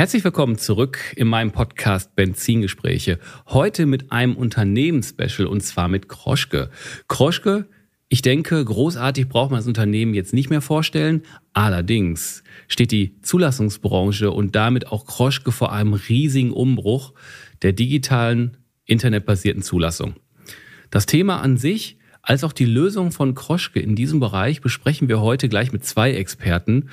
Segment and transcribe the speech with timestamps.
[0.00, 3.18] Herzlich willkommen zurück in meinem Podcast Benzingespräche.
[3.48, 6.70] Heute mit einem Unternehmensspecial und zwar mit Kroschke.
[7.06, 7.66] Kroschke,
[8.08, 11.24] ich denke, großartig braucht man das Unternehmen jetzt nicht mehr vorstellen.
[11.52, 17.12] Allerdings steht die Zulassungsbranche und damit auch Kroschke vor einem riesigen Umbruch
[17.60, 18.56] der digitalen
[18.86, 20.14] internetbasierten Zulassung.
[20.88, 25.20] Das Thema an sich als auch die Lösung von Kroschke in diesem Bereich besprechen wir
[25.20, 26.88] heute gleich mit zwei Experten.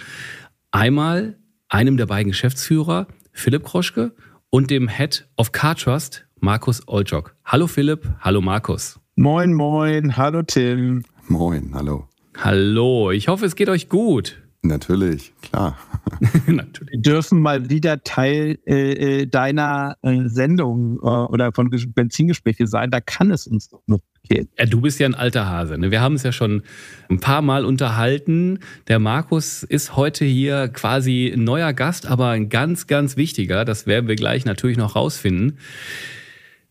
[0.71, 1.37] Einmal
[1.70, 4.13] einem der beiden Geschäftsführer, Philipp Kroschke,
[4.50, 7.36] und dem Head of Car Trust, Markus Olczok.
[7.43, 9.00] Hallo Philipp, hallo Markus.
[9.15, 11.04] Moin, moin, hallo Tim.
[11.27, 12.07] Moin, hallo.
[12.38, 14.41] Hallo, ich hoffe, es geht euch gut.
[14.67, 15.77] Natürlich, klar.
[16.47, 16.91] Natürlich.
[16.91, 22.91] Wir dürfen mal wieder Teil äh, äh deiner äh, Sendung äh, oder von Benzingespräche sein.
[22.91, 24.49] Da kann es uns doch noch gehen.
[24.59, 25.77] Ja, du bist ja ein alter Hase.
[25.77, 25.89] Ne?
[25.91, 26.63] Wir haben es ja schon
[27.09, 28.59] ein paar Mal unterhalten.
[28.87, 33.63] Der Markus ist heute hier quasi ein neuer Gast, aber ein ganz, ganz wichtiger.
[33.63, 35.59] Das werden wir gleich natürlich noch rausfinden.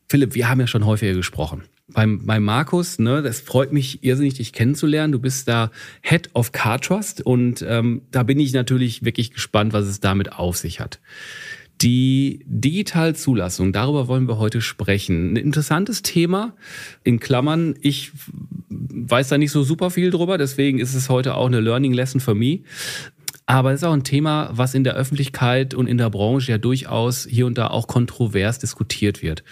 [0.08, 4.34] Philipp, wir haben ja schon häufiger gesprochen beim, beim Markus, ne, das freut mich irrsinnig,
[4.34, 5.12] dich kennenzulernen.
[5.12, 5.70] Du bist da
[6.02, 10.32] Head of Car Trust und ähm, da bin ich natürlich wirklich gespannt, was es damit
[10.32, 11.00] auf sich hat.
[11.82, 15.34] Die Digitalzulassung, darüber wollen wir heute sprechen.
[15.34, 16.54] Ein interessantes Thema.
[17.04, 18.12] In Klammern, ich
[18.68, 22.20] weiß da nicht so super viel drüber, deswegen ist es heute auch eine Learning Lesson
[22.20, 22.62] für mich.
[23.44, 26.58] Aber es ist auch ein Thema, was in der Öffentlichkeit und in der Branche ja
[26.58, 29.44] durchaus hier und da auch kontrovers diskutiert wird.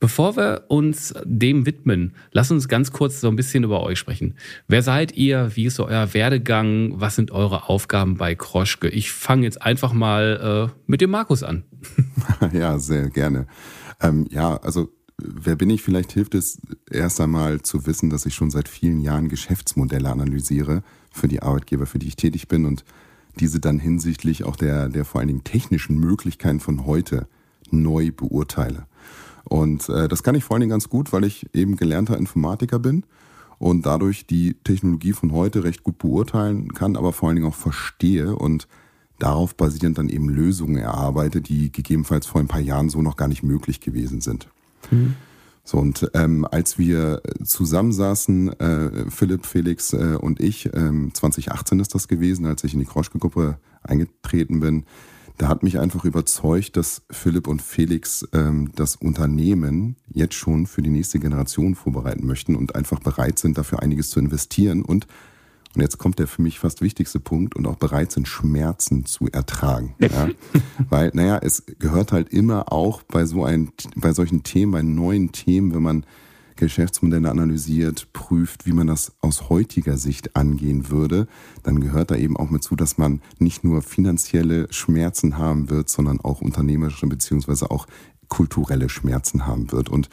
[0.00, 4.34] Bevor wir uns dem widmen, lass uns ganz kurz so ein bisschen über euch sprechen.
[4.68, 5.56] Wer seid ihr?
[5.56, 7.00] Wie ist so euer Werdegang?
[7.00, 8.88] Was sind eure Aufgaben bei Kroschke?
[8.88, 11.64] Ich fange jetzt einfach mal äh, mit dem Markus an.
[12.52, 13.48] ja, sehr gerne.
[14.00, 14.88] Ähm, ja, also
[15.20, 15.82] wer bin ich?
[15.82, 20.84] Vielleicht hilft es erst einmal zu wissen, dass ich schon seit vielen Jahren Geschäftsmodelle analysiere
[21.10, 22.84] für die Arbeitgeber, für die ich tätig bin und
[23.40, 27.26] diese dann hinsichtlich auch der, der vor allen Dingen technischen Möglichkeiten von heute
[27.70, 28.86] neu beurteile.
[29.48, 32.78] Und äh, das kann ich vor allen Dingen ganz gut, weil ich eben gelernter Informatiker
[32.78, 33.04] bin
[33.58, 37.54] und dadurch die Technologie von heute recht gut beurteilen kann, aber vor allen Dingen auch
[37.54, 38.68] verstehe und
[39.18, 43.28] darauf basierend dann eben Lösungen erarbeite, die gegebenenfalls vor ein paar Jahren so noch gar
[43.28, 44.48] nicht möglich gewesen sind.
[44.90, 45.16] Mhm.
[45.64, 51.94] So, und ähm, als wir zusammensaßen, äh, Philipp, Felix äh, und ich, ähm, 2018 ist
[51.94, 54.84] das gewesen, als ich in die Kroschke-Gruppe eingetreten bin,
[55.38, 60.82] da hat mich einfach überzeugt, dass Philipp und Felix ähm, das Unternehmen jetzt schon für
[60.82, 65.06] die nächste Generation vorbereiten möchten und einfach bereit sind, dafür einiges zu investieren und
[65.74, 69.28] und jetzt kommt der für mich fast wichtigste Punkt und auch bereit sind, Schmerzen zu
[69.28, 69.94] ertragen.
[70.00, 70.28] Ja?
[70.88, 75.30] Weil, naja, es gehört halt immer auch bei so ein, bei solchen Themen, bei neuen
[75.30, 76.06] Themen, wenn man
[76.58, 81.26] Geschäftsmodelle analysiert, prüft, wie man das aus heutiger Sicht angehen würde,
[81.62, 85.88] dann gehört da eben auch mit zu, dass man nicht nur finanzielle Schmerzen haben wird,
[85.88, 87.86] sondern auch unternehmerische beziehungsweise auch
[88.28, 89.88] kulturelle Schmerzen haben wird.
[89.88, 90.10] Und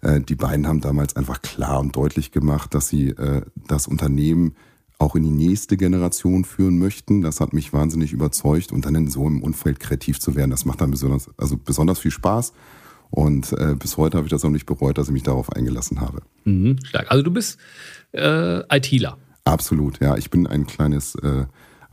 [0.00, 4.56] äh, die beiden haben damals einfach klar und deutlich gemacht, dass sie äh, das Unternehmen
[4.98, 7.22] auch in die nächste Generation führen möchten.
[7.22, 10.64] Das hat mich wahnsinnig überzeugt und dann in so einem Umfeld kreativ zu werden, das
[10.64, 12.52] macht dann besonders, also besonders viel Spaß.
[13.12, 16.00] Und äh, bis heute habe ich das auch nicht bereut, dass ich mich darauf eingelassen
[16.00, 16.22] habe.
[16.44, 17.10] Mhm, stark.
[17.10, 17.58] Also du bist
[18.12, 19.18] äh, ITler.
[19.44, 20.16] Absolut, ja.
[20.16, 21.44] Ich bin ein kleines äh,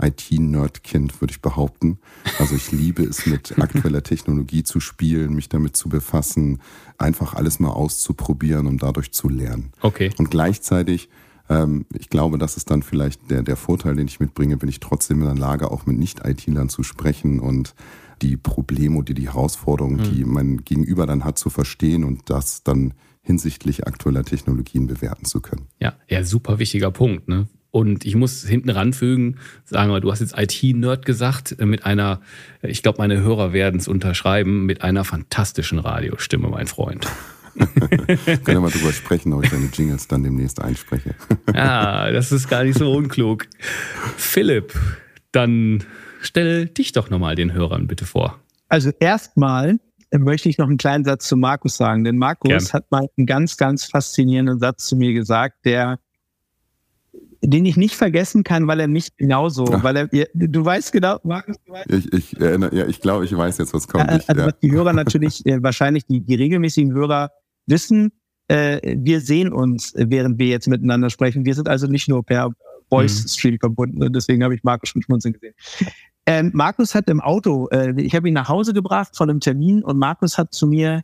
[0.02, 2.00] IT-Nerd-Kind, würde ich behaupten.
[2.40, 6.62] Also ich liebe es, mit aktueller Technologie zu spielen, mich damit zu befassen,
[6.98, 9.74] einfach alles mal auszuprobieren, um dadurch zu lernen.
[9.82, 10.12] Okay.
[10.18, 11.10] Und gleichzeitig
[11.50, 14.80] ähm, ich glaube, das ist dann vielleicht der, der Vorteil, den ich mitbringe, bin ich
[14.80, 17.74] trotzdem in der Lage, auch mit Nicht-IT-Lern zu sprechen und
[18.22, 20.16] die Probleme oder die Herausforderungen, mhm.
[20.16, 25.42] die mein Gegenüber dann hat, zu verstehen und das dann hinsichtlich aktueller Technologien bewerten zu
[25.42, 25.68] können.
[25.80, 27.28] Ja, ja, super wichtiger Punkt.
[27.28, 27.48] Ne?
[27.72, 32.22] Und ich muss hinten ranfügen, sagen wir, du hast jetzt IT-Nerd gesagt, äh, mit einer,
[32.62, 37.08] ich glaube, meine Hörer werden es unterschreiben, mit einer fantastischen Radiostimme, mein Freund.
[37.56, 41.14] Können wir mal drüber sprechen, ob ich deine Jingles dann demnächst einspreche.
[41.54, 43.48] ja, das ist gar nicht so unklug.
[44.18, 44.74] Philipp,
[45.32, 45.84] dann
[46.22, 48.40] stell dich doch nochmal den Hörern bitte vor.
[48.68, 49.80] Also erstmal
[50.12, 52.74] möchte ich noch einen kleinen Satz zu Markus sagen, denn Markus Gern.
[52.74, 56.00] hat mal einen ganz, ganz faszinierenden Satz zu mir gesagt, der
[57.42, 59.84] den ich nicht vergessen kann, weil er mich genauso, Ach.
[59.84, 61.90] weil er, du weißt genau, Markus, du weißt.
[61.90, 64.12] Ich, ich erinnere, ja, ich glaube, ich weiß jetzt, was kommt.
[64.12, 64.48] Ich, also, ja.
[64.48, 67.32] was die Hörer natürlich, äh, wahrscheinlich die, die regelmäßigen Hörer
[67.66, 68.12] wissen,
[68.50, 71.46] äh, wir sehen uns, während wir jetzt miteinander sprechen.
[71.46, 72.52] Wir sind also nicht nur per
[72.90, 73.60] Voice Stream mhm.
[73.60, 75.54] verbunden und deswegen habe ich Markus schon schmunzeln gesehen.
[76.30, 79.84] Ähm, Markus hat im Auto, äh, ich habe ihn nach Hause gebracht von einem Termin
[79.84, 81.02] und Markus hat zu mir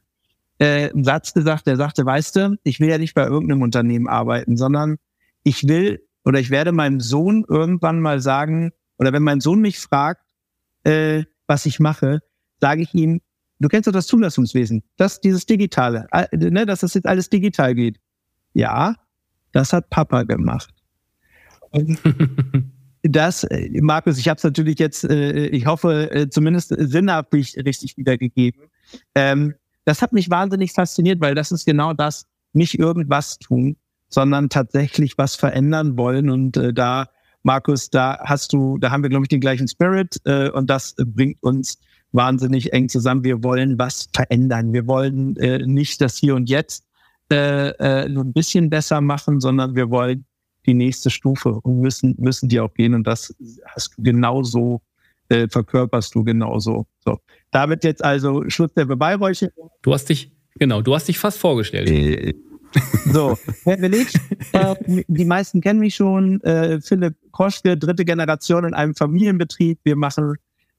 [0.60, 4.08] äh, einen Satz gesagt, der sagte, weißt du, ich will ja nicht bei irgendeinem Unternehmen
[4.08, 4.98] arbeiten, sondern
[5.42, 8.70] ich will oder ich werde meinem Sohn irgendwann mal sagen,
[9.00, 10.22] oder wenn mein Sohn mich fragt,
[10.84, 12.20] äh, was ich mache,
[12.62, 13.20] sage ich ihm,
[13.60, 18.00] du kennst doch das Zulassungswesen, das, dieses Digitale, ne, dass das jetzt alles digital geht.
[18.54, 18.94] Ja,
[19.54, 20.70] das hat Papa gemacht.
[23.08, 27.98] Das, äh, Markus, ich habe es natürlich jetzt, äh, ich hoffe, äh, zumindest sinnhaftlich richtig
[27.98, 28.64] wiedergegeben.
[29.14, 29.54] Ähm,
[29.86, 33.76] das hat mich wahnsinnig fasziniert, weil das ist genau das, nicht irgendwas tun,
[34.10, 36.30] sondern tatsächlich was verändern wollen.
[36.30, 37.08] Und äh, da,
[37.44, 40.96] Markus, da hast du, da haben wir, glaube ich, den gleichen Spirit äh, und das
[40.98, 41.78] bringt uns
[42.12, 43.24] wahnsinnig eng zusammen.
[43.24, 44.74] Wir wollen was verändern.
[44.74, 46.86] Wir wollen äh, nicht das Hier und Jetzt
[47.32, 50.26] äh, äh, nur ein bisschen besser machen, sondern wir wollen
[50.66, 52.94] die nächste Stufe und müssen, müssen die auch gehen.
[52.94, 53.36] Und das
[53.68, 54.82] hast du genauso,
[55.30, 56.86] äh, verkörperst du genauso.
[57.04, 57.20] So.
[57.52, 59.70] Damit jetzt also Schluss der Beweihräucherung.
[59.82, 61.90] Du hast dich, genau, du hast dich fast vorgestellt.
[61.90, 62.34] Äh,
[63.06, 64.14] so, Herr Velic,
[64.52, 64.76] äh,
[65.08, 66.42] die meisten kennen mich schon.
[66.42, 69.80] Äh, Philipp Koschke, dritte Generation in einem Familienbetrieb.
[69.84, 70.36] Wir machen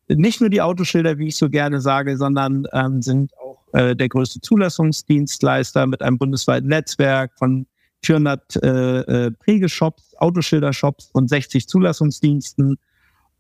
[0.09, 4.09] nicht nur die Autoschilder, wie ich so gerne sage, sondern ähm, sind auch äh, der
[4.09, 7.67] größte Zulassungsdienstleister mit einem bundesweiten Netzwerk von
[8.07, 12.79] 400 äh, äh, Prägeshops, Autoschildershops und 60 Zulassungsdiensten.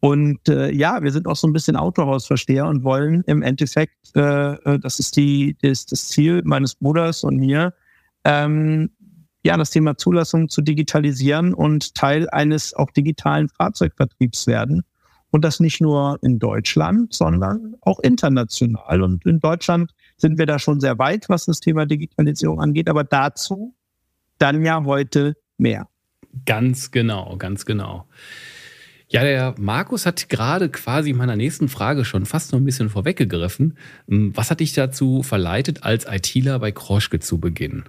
[0.00, 4.52] Und äh, ja, wir sind auch so ein bisschen Autohausversteher und wollen im Endeffekt, äh,
[4.54, 7.72] äh, das ist die, das, das Ziel meines Bruders und mir,
[8.24, 8.90] ähm,
[9.44, 14.82] ja, das Thema Zulassung zu digitalisieren und Teil eines auch digitalen Fahrzeugvertriebs werden.
[15.30, 19.02] Und das nicht nur in Deutschland, sondern auch international.
[19.02, 22.88] Und in Deutschland sind wir da schon sehr weit, was das Thema Digitalisierung angeht.
[22.88, 23.74] Aber dazu
[24.38, 25.88] dann ja heute mehr.
[26.44, 28.06] Ganz genau, ganz genau.
[29.08, 33.78] Ja, der Markus hat gerade quasi meiner nächsten Frage schon fast noch ein bisschen vorweggegriffen.
[34.08, 37.84] Hm, was hat dich dazu verleitet, als ITler bei Kroschke zu beginnen?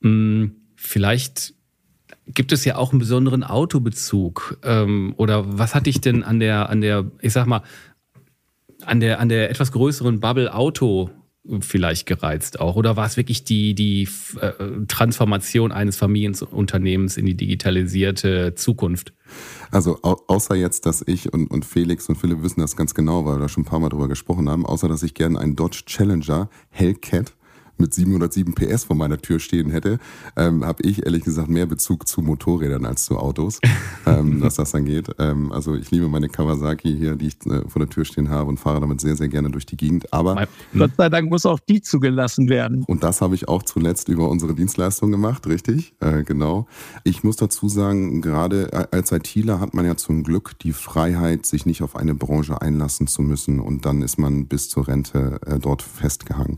[0.00, 1.54] Hm, vielleicht
[2.26, 4.58] gibt es ja auch einen besonderen Autobezug.
[4.62, 7.62] Ähm, oder was hat dich denn an der, an der, ich sag mal,
[8.86, 11.10] an der, an der etwas größeren Bubble Auto
[11.60, 12.76] vielleicht gereizt auch?
[12.76, 14.08] Oder war es wirklich die, die
[14.40, 14.52] äh,
[14.88, 19.12] Transformation eines Familienunternehmens in die digitalisierte Zukunft?
[19.70, 23.24] Also au außer jetzt, dass ich und, und Felix und Philipp wissen das ganz genau,
[23.24, 25.56] weil wir da schon ein paar Mal drüber gesprochen haben, außer dass ich gerne einen
[25.56, 27.34] Dodge Challenger Hellcat
[27.78, 29.98] mit 707 PS vor meiner Tür stehen hätte,
[30.36, 33.60] ähm, habe ich ehrlich gesagt mehr Bezug zu Motorrädern als zu Autos,
[34.06, 35.08] ähm, was das angeht.
[35.18, 38.48] Ähm, also ich liebe meine Kawasaki hier, die ich äh, vor der Tür stehen habe
[38.48, 40.12] und fahre damit sehr, sehr gerne durch die Gegend.
[40.12, 42.84] Aber Gott sei Dank muss auch die zugelassen werden.
[42.86, 45.94] Und das habe ich auch zuletzt über unsere Dienstleistung gemacht, richtig?
[46.00, 46.66] Äh, genau.
[47.04, 51.66] Ich muss dazu sagen, gerade als ITler hat man ja zum Glück die Freiheit, sich
[51.66, 55.58] nicht auf eine Branche einlassen zu müssen und dann ist man bis zur Rente äh,
[55.58, 56.56] dort festgehangen.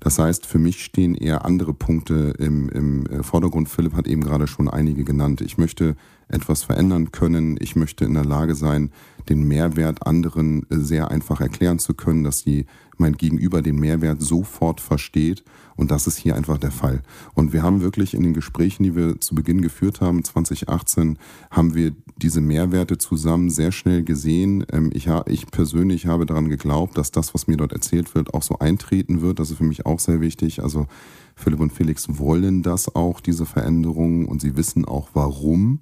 [0.00, 3.68] Das heißt, für mich stehen eher andere Punkte im, im äh, Vordergrund.
[3.68, 5.42] Philipp hat eben gerade schon einige genannt.
[5.42, 5.94] Ich möchte
[6.30, 7.56] etwas verändern können.
[7.60, 8.90] Ich möchte in der Lage sein,
[9.28, 12.66] den Mehrwert anderen äh, sehr einfach erklären zu können, dass sie
[12.96, 15.42] mein Gegenüber den Mehrwert sofort versteht.
[15.76, 17.02] Und das ist hier einfach der Fall.
[17.34, 21.18] Und wir haben wirklich in den Gesprächen, die wir zu Beginn geführt haben, 2018,
[21.50, 24.66] haben wir diese Mehrwerte zusammen sehr schnell gesehen.
[24.70, 28.42] Ähm, ich, ich persönlich habe daran geglaubt, dass das, was mir dort erzählt wird, auch
[28.42, 29.38] so eintreten wird.
[29.38, 30.62] Das ist für mich auch sehr wichtig.
[30.62, 30.86] Also
[31.34, 35.80] Philipp und Felix wollen das auch, diese Veränderungen, und sie wissen auch warum.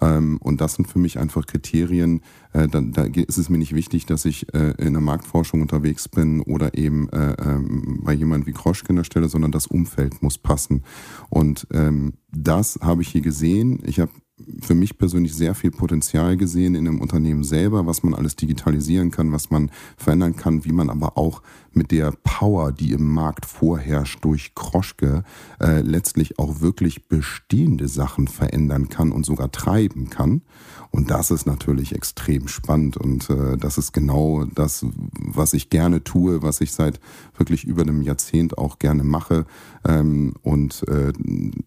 [0.00, 2.22] Ähm, und das sind für mich einfach Kriterien.
[2.52, 6.08] Äh, da, da ist es mir nicht wichtig, dass ich äh, in der Marktforschung unterwegs
[6.08, 10.22] bin oder eben äh, ähm, bei jemand wie Kroschke an der Stelle, sondern das Umfeld
[10.22, 10.84] muss passen.
[11.28, 13.80] Und ähm, das habe ich hier gesehen.
[13.84, 14.12] Ich habe
[14.60, 19.10] für mich persönlich sehr viel Potenzial gesehen in dem Unternehmen selber, was man alles digitalisieren
[19.10, 21.42] kann, was man verändern kann, wie man aber auch
[21.78, 25.22] mit der Power, die im Markt vorherrscht durch Kroschke,
[25.60, 30.42] äh, letztlich auch wirklich bestehende Sachen verändern kann und sogar treiben kann.
[30.90, 34.86] Und das ist natürlich extrem spannend und äh, das ist genau das,
[35.20, 36.98] was ich gerne tue, was ich seit
[37.36, 39.44] wirklich über einem Jahrzehnt auch gerne mache.
[39.86, 41.12] Ähm, und äh,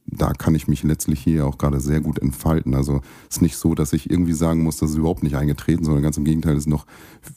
[0.06, 2.76] da kann ich mich letztlich hier auch gerade sehr gut entfalten.
[2.76, 5.86] Also es ist nicht so, dass ich irgendwie sagen muss, das ist überhaupt nicht eingetreten,
[5.86, 6.86] sondern ganz im Gegenteil, es ist noch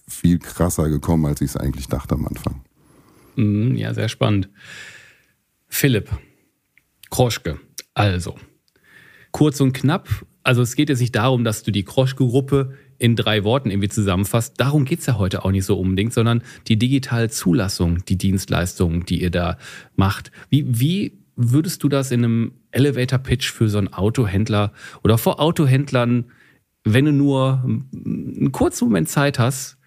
[0.08, 2.63] viel krasser gekommen, als ich es eigentlich dachte am Anfang.
[3.36, 4.48] Mhm, ja, sehr spannend.
[5.68, 6.10] Philipp,
[7.10, 7.58] Kroschke,
[7.94, 8.36] also
[9.32, 10.08] kurz und knapp,
[10.44, 14.60] also es geht jetzt nicht darum, dass du die Kroschke-Gruppe in drei Worten irgendwie zusammenfasst.
[14.60, 19.20] Darum geht's ja heute auch nicht so unbedingt, sondern die digitale Zulassung, die Dienstleistungen, die
[19.22, 19.58] ihr da
[19.96, 20.30] macht.
[20.50, 24.72] Wie, wie würdest du das in einem Elevator-Pitch für so einen Autohändler
[25.02, 26.26] oder vor Autohändlern,
[26.84, 29.78] wenn du nur einen kurzen Moment Zeit hast,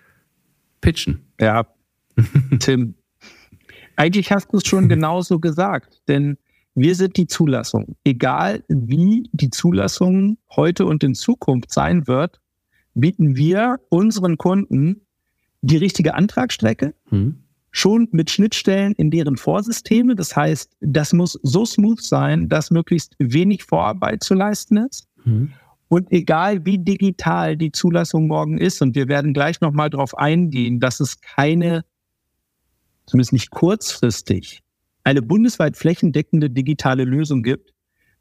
[0.82, 1.22] pitchen?
[1.40, 1.68] Ja,
[2.60, 2.96] Tim,
[3.98, 6.38] eigentlich hast du es schon genauso gesagt, denn
[6.76, 7.96] wir sind die Zulassung.
[8.04, 12.40] Egal wie die Zulassung heute und in Zukunft sein wird,
[12.94, 15.02] bieten wir unseren Kunden
[15.62, 17.40] die richtige Antragsstrecke, hm.
[17.72, 20.16] schon mit Schnittstellen in deren Vorsysteme.
[20.16, 25.08] Das heißt, das muss so smooth sein, dass möglichst wenig Vorarbeit zu leisten ist.
[25.24, 25.54] Hm.
[25.90, 30.80] Und egal wie digital die Zulassung morgen ist, und wir werden gleich nochmal darauf eingehen,
[30.80, 31.86] dass es keine,
[33.08, 34.62] zumindest nicht kurzfristig,
[35.04, 37.74] eine bundesweit flächendeckende digitale Lösung gibt,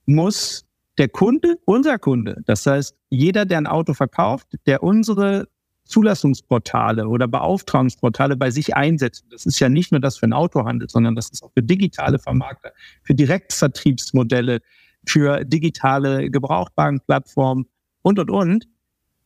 [0.06, 0.64] muss
[0.98, 5.48] der Kunde, unser Kunde, das heißt jeder, der ein Auto verkauft, der unsere
[5.84, 9.24] Zulassungsportale oder Beauftragungsportale bei sich einsetzt.
[9.30, 12.18] Das ist ja nicht nur das für ein Autohandel, sondern das ist auch für digitale
[12.18, 14.60] Vermarkter, für Direktvertriebsmodelle,
[15.06, 17.66] für digitale Gebrauchtwagenplattformen
[18.02, 18.68] und, und, und.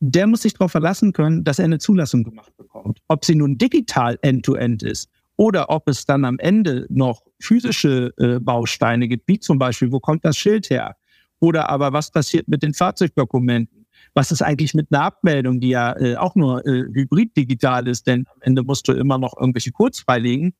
[0.03, 2.99] Der muss sich darauf verlassen können, dass er eine Zulassung gemacht bekommt.
[3.07, 5.09] Ob sie nun digital end-to-end -end ist
[5.41, 9.99] oder ob es dann am Ende noch physische äh, Bausteine gibt, wie zum Beispiel, wo
[9.99, 10.95] kommt das Schild her?
[11.39, 13.87] Oder aber was passiert mit den Fahrzeugdokumenten?
[14.13, 18.05] Was ist eigentlich mit einer Abmeldung, die ja äh, auch nur äh, hybrid digital ist,
[18.05, 20.53] denn am Ende musst du immer noch irgendwelche Codes freilegen.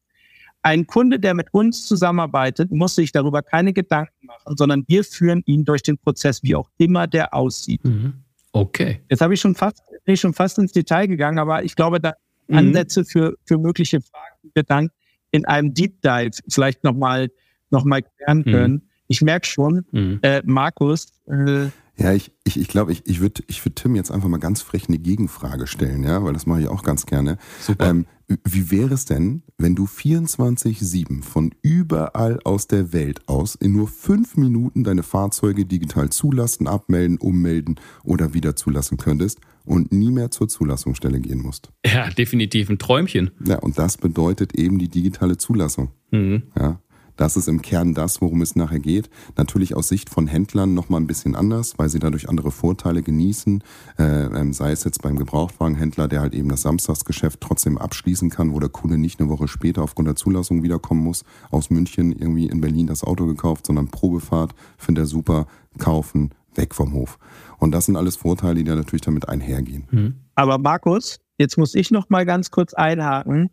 [0.63, 5.43] Ein Kunde, der mit uns zusammenarbeitet, muss sich darüber keine Gedanken machen, sondern wir führen
[5.45, 7.85] ihn durch den Prozess, wie auch immer der aussieht.
[7.85, 8.13] Mhm.
[8.51, 9.01] Okay.
[9.11, 11.99] Jetzt habe ich schon fast, bin ich schon fast ins Detail gegangen, aber ich glaube,
[11.99, 12.13] da
[12.47, 12.57] mhm.
[12.57, 14.89] Ansätze für, für mögliche Fragen, die wir dann
[15.31, 17.29] in einem Deep Dive vielleicht nochmal
[17.69, 18.51] noch mal klären mhm.
[18.51, 18.73] können.
[18.73, 18.81] Mhm.
[19.07, 20.19] Ich merke schon, mhm.
[20.21, 24.11] äh, Markus, äh, ja, ich, ich, ich glaube, ich, ich würde ich würd Tim jetzt
[24.11, 27.37] einfach mal ganz frech eine Gegenfrage stellen, ja, weil das mache ich auch ganz gerne.
[27.59, 27.89] Super.
[27.89, 28.05] Ähm,
[28.45, 33.87] wie wäre es denn, wenn du 24-7 von überall aus der Welt aus in nur
[33.87, 40.31] fünf Minuten deine Fahrzeuge digital zulassen, abmelden, ummelden oder wieder zulassen könntest und nie mehr
[40.31, 41.71] zur Zulassungsstelle gehen musst?
[41.85, 43.31] Ja, definitiv ein Träumchen.
[43.45, 45.91] Ja, und das bedeutet eben die digitale Zulassung.
[46.11, 46.43] Mhm.
[46.57, 46.79] Ja.
[47.21, 49.09] Das ist im Kern das, worum es nachher geht.
[49.37, 53.63] Natürlich aus Sicht von Händlern nochmal ein bisschen anders, weil sie dadurch andere Vorteile genießen.
[53.99, 58.53] Äh, ähm, sei es jetzt beim Gebrauchtwagenhändler, der halt eben das Samstagsgeschäft trotzdem abschließen kann,
[58.53, 62.47] wo der Kunde nicht eine Woche später aufgrund der Zulassung wiederkommen muss, aus München irgendwie
[62.47, 65.45] in Berlin das Auto gekauft, sondern Probefahrt, findet er super,
[65.77, 67.17] kaufen, weg vom Hof.
[67.57, 69.87] Und das sind alles Vorteile, die da natürlich damit einhergehen.
[69.89, 70.15] Hm.
[70.35, 73.49] Aber Markus, jetzt muss ich noch mal ganz kurz einhaken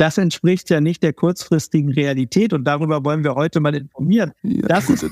[0.00, 4.32] das entspricht ja nicht der kurzfristigen Realität und darüber wollen wir heute mal informieren.
[4.42, 5.04] Ja, das, ist,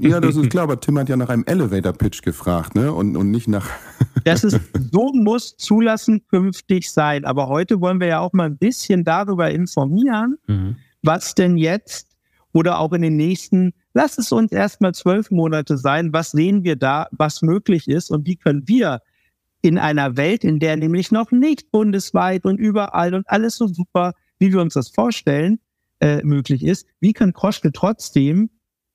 [0.00, 2.92] ja, das ist klar, aber Tim hat ja nach einem Elevator-Pitch gefragt ne?
[2.92, 3.66] und, und nicht nach...
[4.24, 4.60] das ist,
[4.92, 7.24] so muss Zulassen künftig sein.
[7.24, 10.76] Aber heute wollen wir ja auch mal ein bisschen darüber informieren, mhm.
[11.02, 12.08] was denn jetzt
[12.52, 16.76] oder auch in den nächsten, lass es uns erstmal zwölf Monate sein, was sehen wir
[16.76, 18.10] da, was möglich ist?
[18.10, 19.00] Und wie können wir
[19.62, 24.12] in einer Welt, in der nämlich noch nicht bundesweit und überall und alles so super
[24.38, 25.58] wie wir uns das vorstellen,
[26.00, 28.50] äh, möglich ist, wie kann Kroschke trotzdem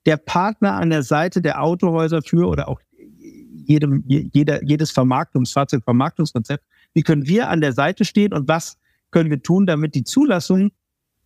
[0.05, 6.63] der Partner an der Seite der Autohäuser für oder auch jedem, jeder, jedes Vermarktungs-, Fahrzeugvermarktungskonzept,
[6.93, 8.77] wie können wir an der Seite stehen und was
[9.11, 10.71] können wir tun, damit die Zulassung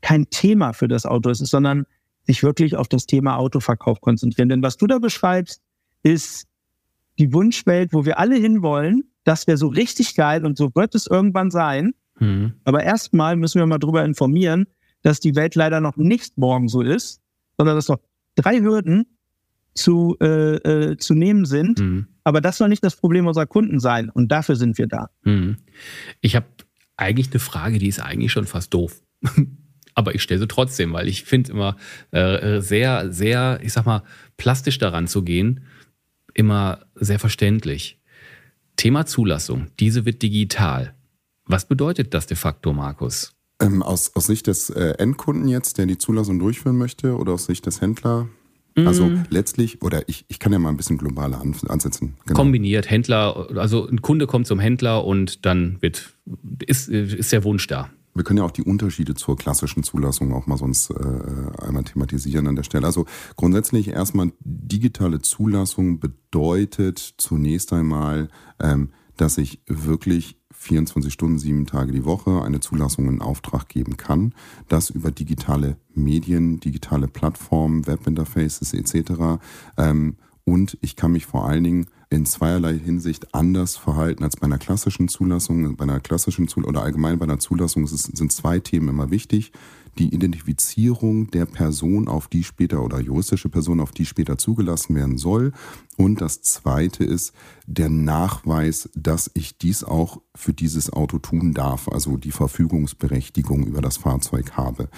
[0.01, 1.85] kein Thema für das Auto ist, sondern
[2.25, 4.49] sich wirklich auf das Thema Autoverkauf konzentrieren.
[4.49, 5.61] Denn was du da beschreibst,
[6.03, 6.47] ist
[7.19, 9.03] die Wunschwelt, wo wir alle hinwollen.
[9.23, 11.93] Das wäre so richtig geil und so wird es irgendwann sein.
[12.19, 12.53] Mhm.
[12.63, 14.67] Aber erstmal müssen wir mal darüber informieren,
[15.01, 17.21] dass die Welt leider noch nicht morgen so ist,
[17.57, 17.99] sondern dass noch
[18.35, 19.05] drei Hürden
[19.73, 21.79] zu, äh, äh, zu nehmen sind.
[21.79, 22.07] Mhm.
[22.23, 24.09] Aber das soll nicht das Problem unserer Kunden sein.
[24.09, 25.09] Und dafür sind wir da.
[25.23, 25.57] Mhm.
[26.21, 26.45] Ich habe
[26.95, 29.01] eigentlich eine Frage, die ist eigentlich schon fast doof.
[29.95, 31.77] Aber ich stelle sie trotzdem, weil ich finde immer
[32.11, 34.03] äh, sehr, sehr, ich sag mal,
[34.37, 35.61] plastisch daran zu gehen,
[36.33, 37.99] immer sehr verständlich.
[38.75, 40.95] Thema Zulassung, diese wird digital.
[41.45, 43.33] Was bedeutet das de facto, Markus?
[43.59, 47.45] Ähm, aus, aus Sicht des äh, Endkunden jetzt, der die Zulassung durchführen möchte, oder aus
[47.45, 48.27] Sicht des Händler?
[48.75, 48.87] Mm.
[48.87, 52.15] Also letztlich, oder ich, ich kann ja mal ein bisschen globaler ansetzen.
[52.25, 52.39] Genau.
[52.39, 56.13] Kombiniert, Händler, also ein Kunde kommt zum Händler und dann wird,
[56.65, 57.89] ist, ist der Wunsch da.
[58.13, 62.47] Wir können ja auch die Unterschiede zur klassischen Zulassung auch mal sonst äh, einmal thematisieren
[62.47, 62.85] an der Stelle.
[62.85, 63.05] Also
[63.35, 68.29] grundsätzlich erstmal digitale Zulassung bedeutet zunächst einmal,
[68.59, 73.97] ähm, dass ich wirklich 24 Stunden, sieben Tage die Woche eine Zulassung in Auftrag geben
[73.97, 74.33] kann.
[74.69, 79.41] Das über digitale Medien, digitale Plattformen, Webinterfaces etc.
[79.77, 80.15] Ähm,
[80.45, 84.57] und ich kann mich vor allen Dingen in zweierlei Hinsicht anders verhalten als bei einer
[84.57, 85.75] klassischen Zulassung.
[85.75, 89.51] Bei einer klassischen Zulassung oder allgemein bei einer Zulassung sind zwei Themen immer wichtig
[89.97, 95.17] die Identifizierung der Person, auf die später oder juristische Person, auf die später zugelassen werden
[95.17, 95.51] soll
[95.97, 97.33] Und das Zweite ist
[97.67, 103.81] der Nachweis, dass ich dies auch für dieses Auto tun darf, also die Verfügungsberechtigung über
[103.81, 104.89] das Fahrzeug habe.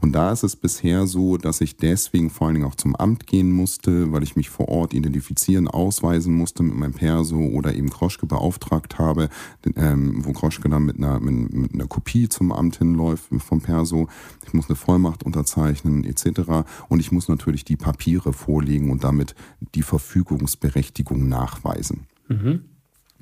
[0.00, 3.26] Und da ist es bisher so, dass ich deswegen vor allen Dingen auch zum Amt
[3.26, 7.90] gehen musste, weil ich mich vor Ort identifizieren, ausweisen musste mit meinem Perso oder eben
[7.90, 9.28] Kroschke beauftragt habe,
[9.76, 14.08] ähm, wo Kroschke dann mit einer, mit, mit einer Kopie zum Amt hinläuft vom Perso.
[14.46, 16.64] Ich muss eine Vollmacht unterzeichnen etc.
[16.88, 19.34] Und ich muss natürlich die Papiere vorlegen und damit
[19.74, 22.06] die Verfügungsberechtigung nachweisen.
[22.28, 22.64] Mhm.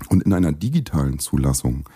[0.08, 1.88] Und in einer digitalen Zulassung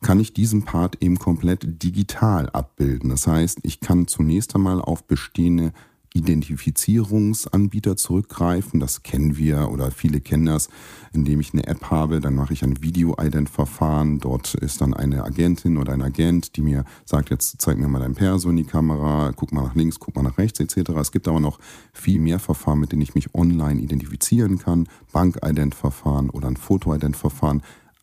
[0.00, 3.10] kann ich diesen Part eben komplett digital abbilden.
[3.10, 5.72] Das heißt, ich kann zunächst einmal auf bestehende
[6.14, 8.80] Identifizierungsanbieter zurückgreifen.
[8.80, 10.68] Das kennen wir oder viele kennen das,
[11.12, 14.18] indem ich eine App habe, dann mache ich ein Video-Ident-Verfahren.
[14.18, 18.00] Dort ist dann eine Agentin oder ein Agent, die mir sagt, jetzt zeig mir mal
[18.00, 20.90] dein Perso in die Kamera, guck mal nach links, guck mal nach rechts etc.
[20.98, 21.58] Es gibt aber noch
[21.92, 24.88] viel mehr Verfahren, mit denen ich mich online identifizieren kann.
[25.12, 27.62] Bank-Ident-Verfahren oder ein Foto-Ident-Verfahren.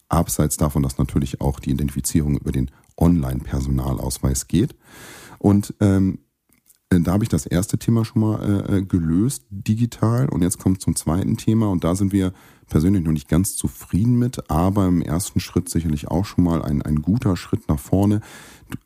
[0.09, 4.75] Abseits davon, dass natürlich auch die Identifizierung über den Online-Personalausweis geht.
[5.39, 6.19] Und ähm,
[6.89, 10.29] da habe ich das erste Thema schon mal äh, gelöst, digital.
[10.29, 11.69] Und jetzt kommt zum zweiten Thema.
[11.69, 12.31] Und da sind wir
[12.67, 16.81] persönlich noch nicht ganz zufrieden mit, aber im ersten Schritt sicherlich auch schon mal ein,
[16.81, 18.21] ein guter Schritt nach vorne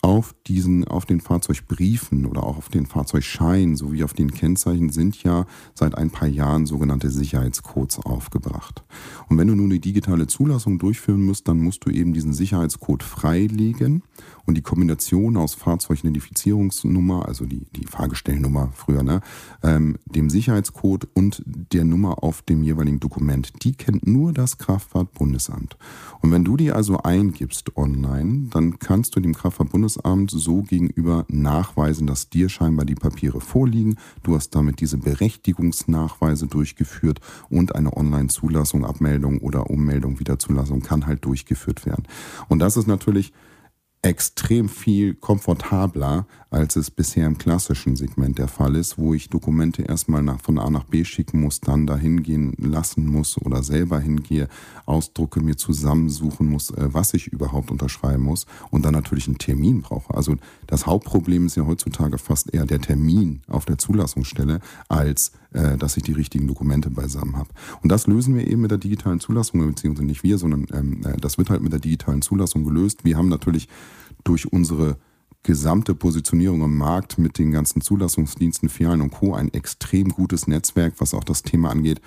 [0.02, 5.24] auf diesen, auf den Fahrzeugbriefen oder auch auf den Fahrzeugschein sowie auf den Kennzeichen sind
[5.24, 8.84] ja seit ein paar Jahren sogenannte Sicherheitscodes aufgebracht.
[9.30, 13.04] Und wenn du nun die digitale Zulassung durchführen musst, dann musst du eben diesen Sicherheitscode
[13.04, 14.04] freilegen
[14.46, 19.22] und die Kombination aus Fahrzeugidentifizierungsnummer, also die, die Fahrgestellnummer früher, ne,
[19.64, 25.78] ähm, dem Sicherheitscode und der Nummer auf dem jeweiligen Dokument, die kennt nur das Kraftfahrtbundesamt.
[26.22, 32.08] Und wenn du die also eingibst online, dann kannst du dem Kraftfahrtbundesamt so gegenüber nachweisen,
[32.08, 33.96] dass dir scheinbar die Papiere vorliegen.
[34.24, 37.20] Du hast damit diese Berechtigungsnachweise durchgeführt
[37.50, 42.04] und eine Online-Zulassung, Abmeldung oder Ummeldung, Wiederzulassung kann halt durchgeführt werden.
[42.48, 43.34] Und das ist natürlich
[44.02, 49.84] extrem viel komfortabler, als es bisher im klassischen Segment der Fall ist, wo ich Dokumente
[49.84, 54.00] erstmal nach, von A nach B schicken muss, dann dahin gehen lassen muss oder selber
[54.00, 54.48] hingehe,
[54.86, 59.82] Ausdrucke mir zusammensuchen muss, äh, was ich überhaupt unterschreiben muss und dann natürlich einen Termin
[59.82, 60.14] brauche.
[60.14, 65.78] Also das Hauptproblem ist ja heutzutage fast eher der Termin auf der Zulassungsstelle, als äh,
[65.78, 67.50] dass ich die richtigen Dokumente beisammen habe.
[67.82, 71.18] Und das lösen wir eben mit der digitalen Zulassung, beziehungsweise nicht wir, sondern ähm, äh,
[71.18, 73.04] das wird halt mit der digitalen Zulassung gelöst.
[73.04, 73.68] Wir haben natürlich
[74.24, 74.98] durch unsere
[75.44, 79.34] gesamte Positionierung im Markt mit den ganzen Zulassungsdiensten, Filialen und Co.
[79.34, 82.02] ein extrem gutes Netzwerk, was auch das Thema angeht.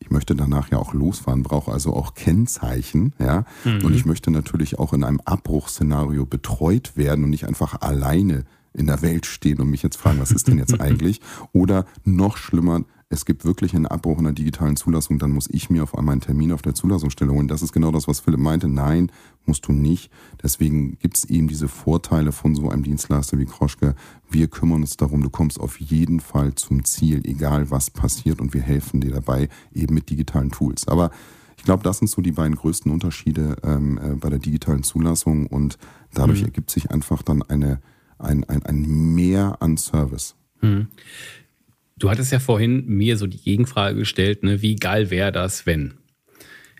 [0.00, 3.44] Ich möchte danach ja auch losfahren, brauche also auch Kennzeichen, ja.
[3.64, 3.84] Mhm.
[3.84, 8.86] Und ich möchte natürlich auch in einem Abbruchsszenario betreut werden und nicht einfach alleine in
[8.86, 11.20] der Welt stehen und mich jetzt fragen, was ist denn jetzt eigentlich?
[11.52, 15.70] Oder noch schlimmer, es gibt wirklich einen Abbruch in der digitalen Zulassung, dann muss ich
[15.70, 17.48] mir auf einmal einen Termin auf der Zulassungsstelle holen.
[17.48, 18.68] Das ist genau das, was Philipp meinte.
[18.68, 19.10] Nein,
[19.46, 20.10] musst du nicht.
[20.42, 23.94] Deswegen gibt es eben diese Vorteile von so einem Dienstleister wie Kroschke.
[24.28, 28.52] Wir kümmern uns darum, du kommst auf jeden Fall zum Ziel, egal was passiert und
[28.52, 30.86] wir helfen dir dabei eben mit digitalen Tools.
[30.86, 31.10] Aber
[31.56, 35.46] ich glaube, das sind so die beiden größten Unterschiede ähm, äh, bei der digitalen Zulassung
[35.46, 35.78] und
[36.12, 36.46] dadurch mhm.
[36.46, 37.80] ergibt sich einfach dann eine,
[38.18, 38.82] ein, ein, ein
[39.14, 40.34] Mehr an Service.
[40.60, 40.88] Mhm.
[41.98, 45.94] Du hattest ja vorhin mir so die Gegenfrage gestellt, ne, wie geil wäre das, wenn?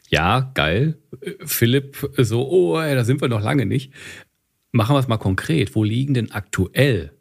[0.09, 0.99] Ja, geil.
[1.45, 3.93] Philipp so, oh, da sind wir noch lange nicht.
[4.73, 5.75] Machen wir es mal konkret.
[5.75, 7.13] Wo liegen denn aktuell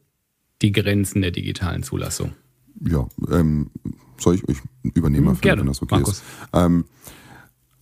[0.61, 2.33] die Grenzen der digitalen Zulassung?
[2.87, 3.71] Ja, ähm,
[4.17, 4.57] soll ich euch
[4.93, 6.17] übernehmen, hm, Philipp, wenn das okay Markus.
[6.17, 6.23] ist?
[6.53, 6.85] Ähm,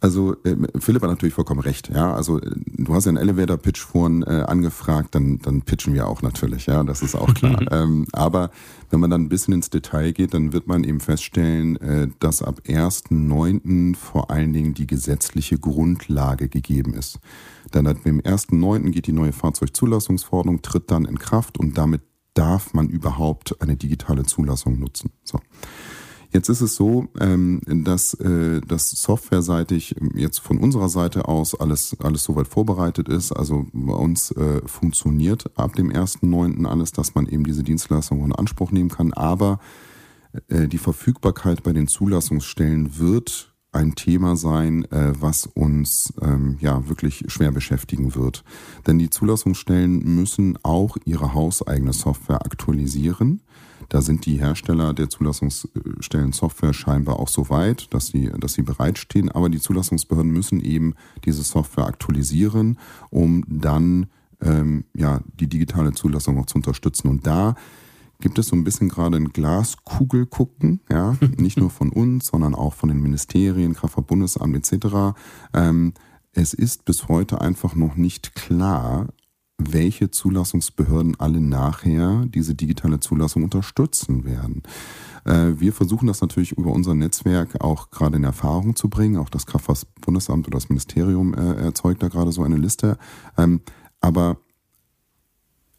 [0.06, 1.90] also äh, Philipp hat natürlich vollkommen recht.
[1.90, 6.08] Ja, also äh, du hast ja einen Elevator-Pitch vorhin äh, angefragt, dann dann pitchen wir
[6.08, 6.68] auch natürlich.
[6.68, 7.60] Ja, das ist auch klar.
[7.72, 8.52] ähm, aber
[8.92, 12.44] wenn man dann ein bisschen ins Detail geht, dann wird man eben feststellen, äh, dass
[12.44, 13.96] ab 1.9.
[13.96, 17.18] vor allen Dingen die gesetzliche Grundlage gegeben ist.
[17.72, 18.92] Dann hat im 1.9.
[18.92, 22.02] geht die neue Fahrzeugzulassungsverordnung, tritt dann in Kraft und damit
[22.36, 25.10] darf man überhaupt eine digitale Zulassung nutzen.
[25.24, 25.40] So.
[26.36, 31.96] Jetzt ist es so, ähm, dass äh, das softwareseitig jetzt von unserer Seite aus alles,
[32.02, 33.32] alles soweit vorbereitet ist.
[33.32, 36.66] Also bei uns äh, funktioniert ab dem 1.9.
[36.66, 39.14] alles, dass man eben diese Dienstleistung in Anspruch nehmen kann.
[39.14, 39.62] Aber
[40.50, 47.26] äh, die Verfügbarkeit bei den Zulassungsstellen wird ein Thema sein, was uns ähm, ja wirklich
[47.28, 48.46] schwer beschäftigen wird.
[48.88, 53.42] Denn die Zulassungsstellen müssen auch ihre hauseigene Software aktualisieren.
[53.90, 58.64] Da sind die Hersteller der Zulassungsstellen Software scheinbar auch so weit, dass sie, dass sie
[58.64, 59.32] bereitstehen.
[59.32, 62.78] Aber die Zulassungsbehörden müssen eben diese Software aktualisieren,
[63.10, 64.08] um dann
[64.42, 67.08] ähm, ja, die digitale Zulassung auch zu unterstützen.
[67.08, 67.56] Und da
[68.20, 72.56] gibt es so ein bisschen gerade ein Glaskugel gucken, ja, nicht nur von uns, sondern
[72.56, 75.18] auch von den Ministerien, Kraftfahrtbundesamt etc.
[75.54, 75.94] Ähm,
[76.34, 79.08] es ist bis heute einfach noch nicht klar,
[79.58, 84.64] welche Zulassungsbehörden alle nachher diese digitale Zulassung unterstützen werden.
[85.24, 89.18] Äh, wir versuchen das natürlich über unser Netzwerk auch gerade in Erfahrung zu bringen.
[89.18, 92.98] Auch das Kraftfahrtbundesamt oder das Ministerium äh, erzeugt da gerade so eine Liste.
[93.38, 93.62] Ähm,
[94.02, 94.38] aber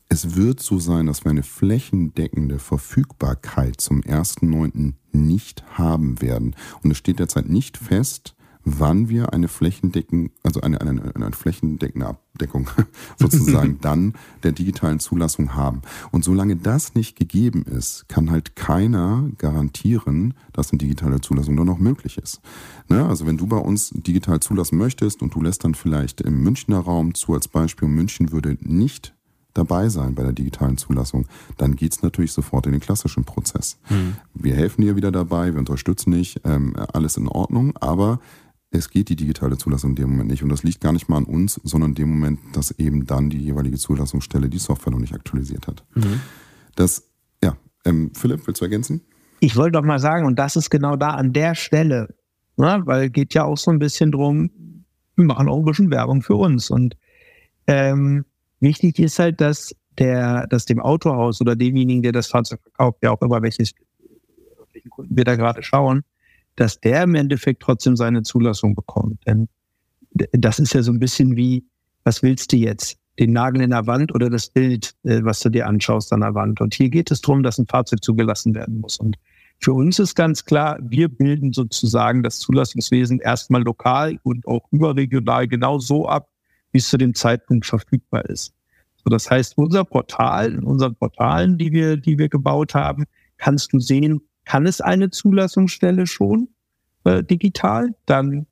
[0.09, 4.95] es wird so sein, dass wir eine flächendeckende Verfügbarkeit zum 1.9.
[5.13, 6.55] nicht haben werden.
[6.83, 8.37] Und es steht derzeit nicht fest,
[8.67, 12.69] wann wir eine flächendeckende, also eine, eine, eine flächendeckende Abdeckung
[13.17, 15.83] sozusagen dann der digitalen Zulassung haben.
[16.11, 21.67] Und solange das nicht gegeben ist, kann halt keiner garantieren, dass eine digitale Zulassung dann
[21.67, 22.41] noch möglich ist.
[22.89, 23.07] Ne?
[23.07, 26.81] Also wenn du bei uns digital zulassen möchtest und du lässt dann vielleicht im Münchner
[26.81, 29.15] Raum zu als Beispiel, München würde nicht
[29.55, 31.27] dabei sein bei der digitalen Zulassung,
[31.57, 33.79] dann geht's natürlich sofort in den klassischen Prozess.
[33.89, 34.17] Mhm.
[34.35, 38.21] Wir helfen dir wieder dabei, wir unterstützen dich, ähm, alles in Ordnung, aber
[38.77, 40.43] es geht die digitale Zulassung in dem Moment nicht.
[40.43, 43.31] Und das liegt gar nicht mal an uns, sondern in dem Moment, dass eben dann
[43.31, 45.85] die jeweilige Zulassungsstelle die Software noch nicht aktualisiert hat.
[45.95, 46.21] Mhm.
[46.75, 47.09] Das,
[47.43, 49.01] ja, ähm, Philipp, willst du ergänzen?
[49.41, 52.15] Ich wollte doch mal sagen, und das ist genau da an der Stelle,
[52.57, 54.51] ne, weil geht ja auch so ein bisschen drum,
[55.15, 56.71] wir machen auch ein bisschen Werbung für uns.
[56.71, 56.97] Und
[57.67, 58.25] ähm,
[58.61, 63.11] Wichtig ist halt, dass der, dass dem Autohaus oder demjenigen, der das Fahrzeug verkauft, ja
[63.11, 63.73] auch immer welches,
[64.73, 66.03] welchen Kunden wir da gerade schauen,
[66.57, 69.27] dass der im Endeffekt trotzdem seine Zulassung bekommt.
[69.27, 69.49] Denn
[70.33, 71.65] das ist ja so ein bisschen wie,
[72.05, 72.99] was willst du jetzt?
[73.19, 76.35] Den Nagel in der Wand oder das Bild, äh, was du dir anschaust an der
[76.35, 76.61] Wand?
[76.61, 78.99] Und hier geht es darum, dass ein Fahrzeug zugelassen werden muss.
[78.99, 79.17] Und
[79.59, 85.49] für uns ist ganz klar, wir bilden sozusagen das Zulassungswesen erstmal lokal und auch überregional
[85.49, 86.29] genau so ab,
[86.73, 88.53] wie es zu dem Zeitpunkt verfügbar ist.
[88.97, 93.05] So, das heißt, unser Portal, in unseren Portalen, die wir, die wir gebaut haben,
[93.39, 96.49] kannst du sehen, kann es eine Zulassungsstelle schon
[97.05, 97.95] äh, digital?
[98.07, 98.47] Dann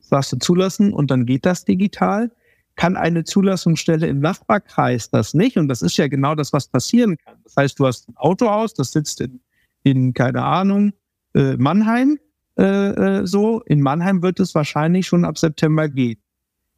[0.00, 2.32] sagst du zulassen und dann geht das digital.
[2.74, 5.56] Kann eine Zulassungsstelle im Nachbarkreis das nicht?
[5.56, 7.36] Und das ist ja genau das, was passieren kann.
[7.44, 9.40] Das heißt, du hast ein Autohaus, das sitzt in,
[9.82, 10.92] in keine Ahnung,
[11.34, 12.18] äh, Mannheim.
[12.58, 16.18] Äh, äh, so, in Mannheim wird es wahrscheinlich schon ab September gehen.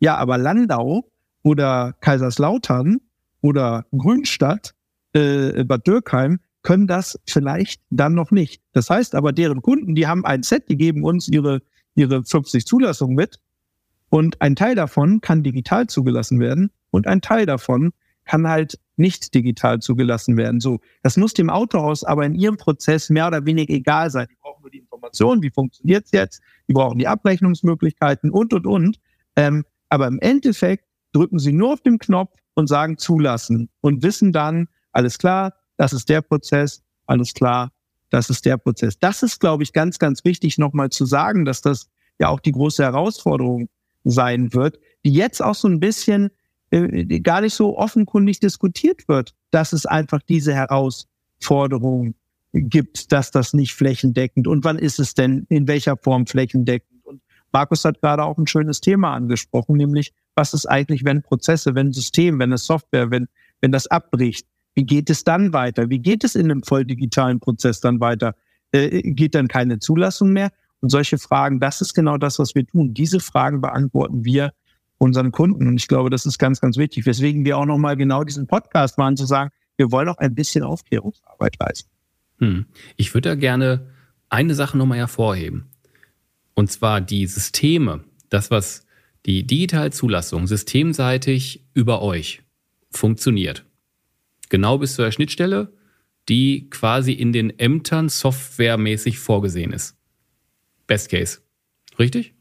[0.00, 1.08] Ja, aber Landau
[1.42, 3.00] oder Kaiserslautern
[3.40, 4.74] oder Grünstadt,
[5.12, 8.62] äh, Bad Dürkheim, können das vielleicht dann noch nicht.
[8.72, 11.62] Das heißt aber, deren Kunden, die haben ein Set, die geben uns ihre,
[11.94, 13.38] ihre 50 Zulassungen mit
[14.10, 17.92] und ein Teil davon kann digital zugelassen werden und ein Teil davon
[18.24, 20.60] kann halt nicht digital zugelassen werden.
[20.60, 24.26] So, das muss dem Autohaus aber in ihrem Prozess mehr oder weniger egal sein.
[24.30, 28.66] Die brauchen nur die Informationen, wie funktioniert es jetzt, die brauchen die Abrechnungsmöglichkeiten und, und,
[28.66, 29.00] und.
[29.36, 34.32] Ähm, aber im Endeffekt drücken sie nur auf den Knopf und sagen zulassen und wissen
[34.32, 37.72] dann, alles klar, das ist der Prozess, alles klar,
[38.10, 38.98] das ist der Prozess.
[38.98, 41.88] Das ist, glaube ich, ganz, ganz wichtig nochmal zu sagen, dass das
[42.18, 43.70] ja auch die große Herausforderung
[44.04, 46.30] sein wird, die jetzt auch so ein bisschen
[46.70, 52.14] äh, gar nicht so offenkundig diskutiert wird, dass es einfach diese Herausforderung
[52.52, 56.98] gibt, dass das nicht flächendeckend und wann ist es denn in welcher Form flächendeckend
[57.52, 61.92] Markus hat gerade auch ein schönes Thema angesprochen, nämlich was ist eigentlich, wenn Prozesse, wenn
[61.92, 63.26] System, wenn es Software, wenn,
[63.60, 64.46] wenn das abbricht?
[64.78, 65.90] Wie geht es dann weiter?
[65.90, 68.36] Wie geht es in einem voll digitalen Prozess dann weiter?
[68.70, 70.52] Äh, geht dann keine Zulassung mehr?
[70.78, 72.94] Und solche Fragen, das ist genau das, was wir tun.
[72.94, 74.52] Diese Fragen beantworten wir
[74.98, 75.66] unseren Kunden.
[75.66, 77.06] Und ich glaube, das ist ganz, ganz wichtig.
[77.06, 80.62] Weswegen wir auch nochmal genau diesen Podcast machen, zu sagen, wir wollen auch ein bisschen
[80.62, 81.90] Aufklärungsarbeit leisten.
[82.38, 82.66] Hm.
[82.96, 83.88] Ich würde da gerne
[84.28, 85.70] eine Sache nochmal hervorheben.
[86.54, 88.86] Und zwar die Systeme, das, was
[89.26, 92.42] die Digitalzulassung systemseitig über euch
[92.92, 93.64] funktioniert.
[94.48, 95.72] Genau bis zur Schnittstelle,
[96.28, 99.96] die quasi in den Ämtern softwaremäßig vorgesehen ist.
[100.86, 101.38] Best Case.
[101.98, 102.34] Richtig?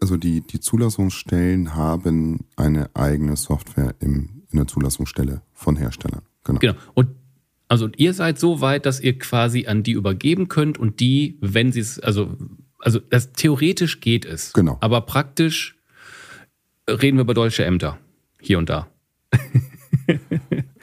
[0.00, 6.22] Also die, die Zulassungsstellen haben eine eigene Software im, in der Zulassungsstelle von Herstellern.
[6.44, 6.58] Genau.
[6.58, 6.74] genau.
[6.94, 7.10] Und
[7.68, 11.72] also ihr seid so weit, dass ihr quasi an die übergeben könnt und die, wenn
[11.72, 12.36] sie es, also
[12.84, 14.52] also das, theoretisch geht es.
[14.52, 14.76] Genau.
[14.80, 15.76] Aber praktisch
[16.88, 17.98] reden wir über deutsche Ämter.
[18.40, 18.88] Hier und da.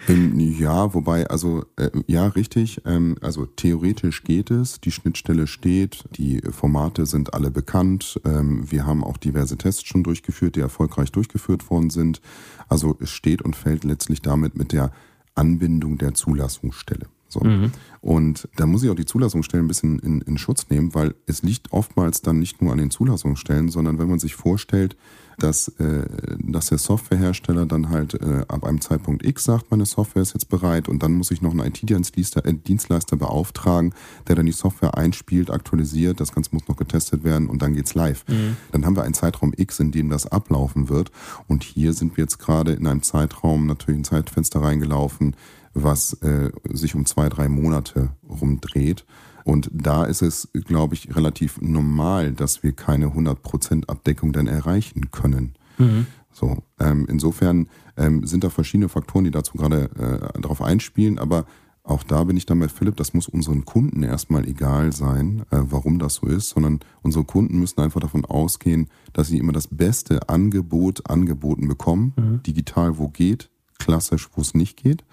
[0.07, 2.81] ja, wobei, also äh, ja, richtig.
[2.85, 8.19] Ähm, also theoretisch geht es, die Schnittstelle steht, die Formate sind alle bekannt.
[8.25, 12.21] Ähm, wir haben auch diverse Tests schon durchgeführt, die erfolgreich durchgeführt worden sind.
[12.67, 14.91] Also es steht und fällt letztlich damit mit der
[15.35, 17.07] Anbindung der Zulassungsstelle.
[17.31, 17.39] So.
[17.41, 17.71] Mhm.
[18.01, 21.43] Und da muss ich auch die Zulassungsstellen ein bisschen in, in Schutz nehmen, weil es
[21.43, 24.97] liegt oftmals dann nicht nur an den Zulassungsstellen, sondern wenn man sich vorstellt,
[25.41, 26.05] dass, äh,
[26.39, 30.49] dass der Softwarehersteller dann halt äh, ab einem Zeitpunkt X sagt, meine Software ist jetzt
[30.49, 33.93] bereit und dann muss ich noch einen IT-Dienstleister äh, Dienstleister beauftragen,
[34.27, 37.95] der dann die Software einspielt, aktualisiert, das Ganze muss noch getestet werden und dann geht's
[37.95, 38.23] live.
[38.27, 38.57] Mhm.
[38.71, 41.11] Dann haben wir einen Zeitraum X, in dem das ablaufen wird
[41.47, 45.35] und hier sind wir jetzt gerade in einem Zeitraum natürlich ein Zeitfenster reingelaufen,
[45.73, 49.05] was äh, sich um zwei, drei Monate rumdreht.
[49.43, 55.11] Und da ist es, glaube ich, relativ normal, dass wir keine 100% Abdeckung dann erreichen
[55.11, 55.53] können.
[55.77, 56.07] Mhm.
[56.31, 59.89] So, ähm, insofern ähm, sind da verschiedene Faktoren, die dazu gerade
[60.35, 61.45] äh, darauf einspielen, aber
[61.83, 65.57] auch da bin ich dann bei Philipp, das muss unseren Kunden erstmal egal sein, äh,
[65.61, 69.67] warum das so ist, sondern unsere Kunden müssen einfach davon ausgehen, dass sie immer das
[69.67, 72.43] beste Angebot angeboten bekommen, mhm.
[72.43, 73.50] digital wo geht,
[73.85, 75.03] klassisch wo es nicht geht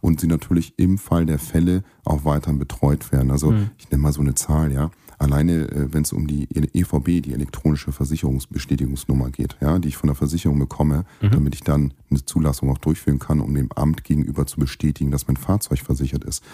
[0.00, 3.30] und sie natürlich im Fall der Fälle auch weiter betreut werden.
[3.30, 3.70] Also mhm.
[3.78, 4.90] ich nenne mal so eine Zahl, ja.
[5.18, 10.06] Alleine, äh, wenn es um die EVB, die elektronische Versicherungsbestätigungsnummer geht, ja, die ich von
[10.06, 11.30] der Versicherung bekomme, mhm.
[11.32, 15.26] damit ich dann eine Zulassung auch durchführen kann, um dem Amt gegenüber zu bestätigen, dass
[15.26, 16.44] mein Fahrzeug versichert ist.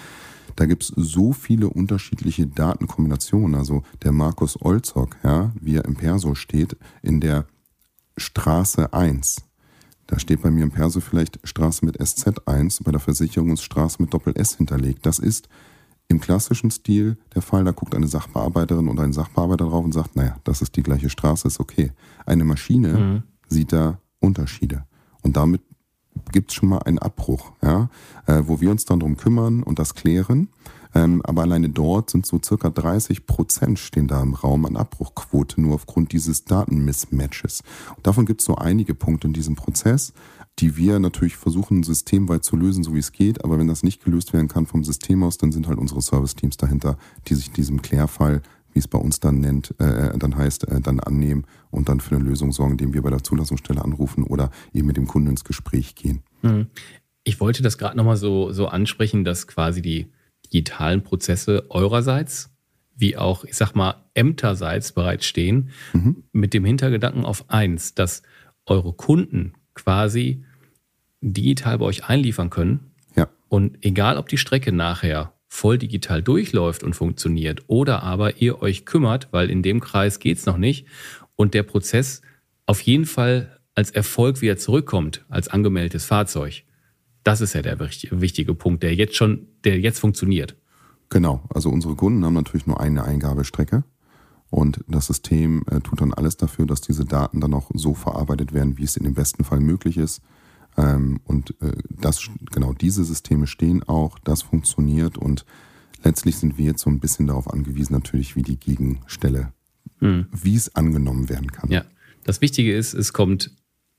[0.57, 3.55] Da gibt's so viele unterschiedliche Datenkombinationen.
[3.55, 7.47] Also der Markus Olzock, ja, wie er im Perso steht, in der
[8.17, 9.45] Straße 1
[10.07, 14.01] da steht bei mir im Perso vielleicht Straße mit SZ1, bei der Versicherung ist Straße
[14.01, 15.07] mit Doppel-S hinterlegt.
[15.07, 15.49] Das ist
[16.09, 20.17] im klassischen Stil der Fall, da guckt eine Sachbearbeiterin und ein Sachbearbeiter drauf und sagt,
[20.17, 21.93] naja, das ist die gleiche Straße, ist okay.
[22.27, 23.23] Eine Maschine mhm.
[23.49, 24.85] sieht da Unterschiede.
[25.23, 25.63] Und damit
[26.31, 27.89] gibt es schon mal einen Abbruch, ja,
[28.27, 30.49] äh, wo wir uns dann drum kümmern und das klären.
[30.95, 35.61] Ähm, aber alleine dort sind so circa 30 Prozent stehen da im Raum an Abbruchquote,
[35.61, 37.63] nur aufgrund dieses Datenmismatches.
[37.97, 40.13] Und davon gibt es so einige Punkte in diesem Prozess,
[40.61, 43.45] die wir natürlich versuchen, systemweit zu lösen, so wie es geht.
[43.45, 46.57] Aber wenn das nicht gelöst werden kann vom System aus, dann sind halt unsere Service-Teams
[46.57, 48.43] dahinter, die sich diesem Klärfall
[48.75, 52.17] wie es bei uns dann nennt, äh, dann heißt, äh, dann annehmen und dann für
[52.17, 55.45] eine Lösung sorgen, indem wir bei der Zulassungsstelle anrufen oder eben mit dem Kunden ins
[55.45, 56.23] Gespräch gehen.
[56.43, 56.67] Mhm.
[57.23, 60.09] Ich wollte das gerade nochmal so, so ansprechen, dass quasi die
[60.55, 62.51] digitalen Prozesse eurerseits
[62.97, 66.23] wie auch, ich sag mal, ämterseits bereitstehen, mhm.
[66.33, 68.23] mit dem Hintergedanken auf eins, dass
[68.67, 70.45] eure Kunden quasi
[71.21, 72.93] digital bei euch einliefern können.
[73.17, 73.29] Ja.
[73.49, 78.85] Und egal, ob die Strecke nachher voll digital durchläuft und funktioniert oder aber ihr euch
[78.85, 80.87] kümmert, weil in dem Kreis geht's noch nicht
[81.37, 82.23] und der Prozess
[82.67, 86.63] auf jeden Fall als Erfolg wieder zurückkommt, als angemeldetes Fahrzeug.
[87.25, 90.57] Das ist ja der wichtige Punkt, der jetzt schon, der jetzt funktioniert.
[91.09, 93.85] Genau, also unsere Kunden haben natürlich nur eine Eingabestrecke
[94.51, 98.53] und das System äh, tut dann alles dafür, dass diese Daten dann auch so verarbeitet
[98.53, 100.23] werden, wie es in dem besten Fall möglich ist.
[100.77, 105.45] Ähm, und äh, das, genau diese Systeme stehen auch, das funktioniert und
[106.03, 109.53] letztlich sind wir jetzt so ein bisschen darauf angewiesen, natürlich wie die Gegenstelle,
[110.01, 110.27] hm.
[110.31, 111.71] wie es angenommen werden kann.
[111.71, 111.85] Ja,
[112.25, 113.55] das Wichtige ist, es kommt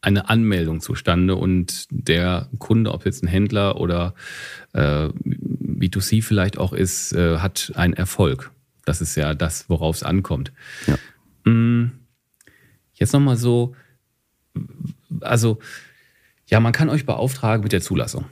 [0.05, 4.13] eine Anmeldung zustande und der Kunde, ob jetzt ein Händler oder
[4.73, 8.51] äh, B2C vielleicht auch ist, äh, hat einen Erfolg.
[8.85, 10.53] Das ist ja das, worauf es ankommt.
[10.85, 11.51] Ja.
[11.51, 11.91] Mm,
[12.93, 13.75] jetzt nochmal so,
[15.21, 15.57] also
[16.47, 18.25] ja, man kann euch beauftragen mit der Zulassung.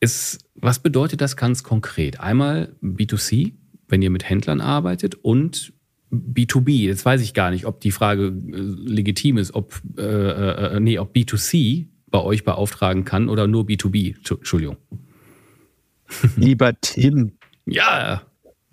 [0.00, 2.18] Ist, was bedeutet das ganz konkret?
[2.18, 3.52] Einmal B2C,
[3.86, 5.72] wenn ihr mit Händlern arbeitet und
[6.12, 10.80] B2B, jetzt weiß ich gar nicht, ob die Frage äh, legitim ist, ob, äh, äh,
[10.80, 14.16] nee, ob B2C bei euch beauftragen kann oder nur B2B.
[14.16, 14.76] Entschuldigung.
[16.36, 17.32] Lieber Tim.
[17.66, 18.22] Ja,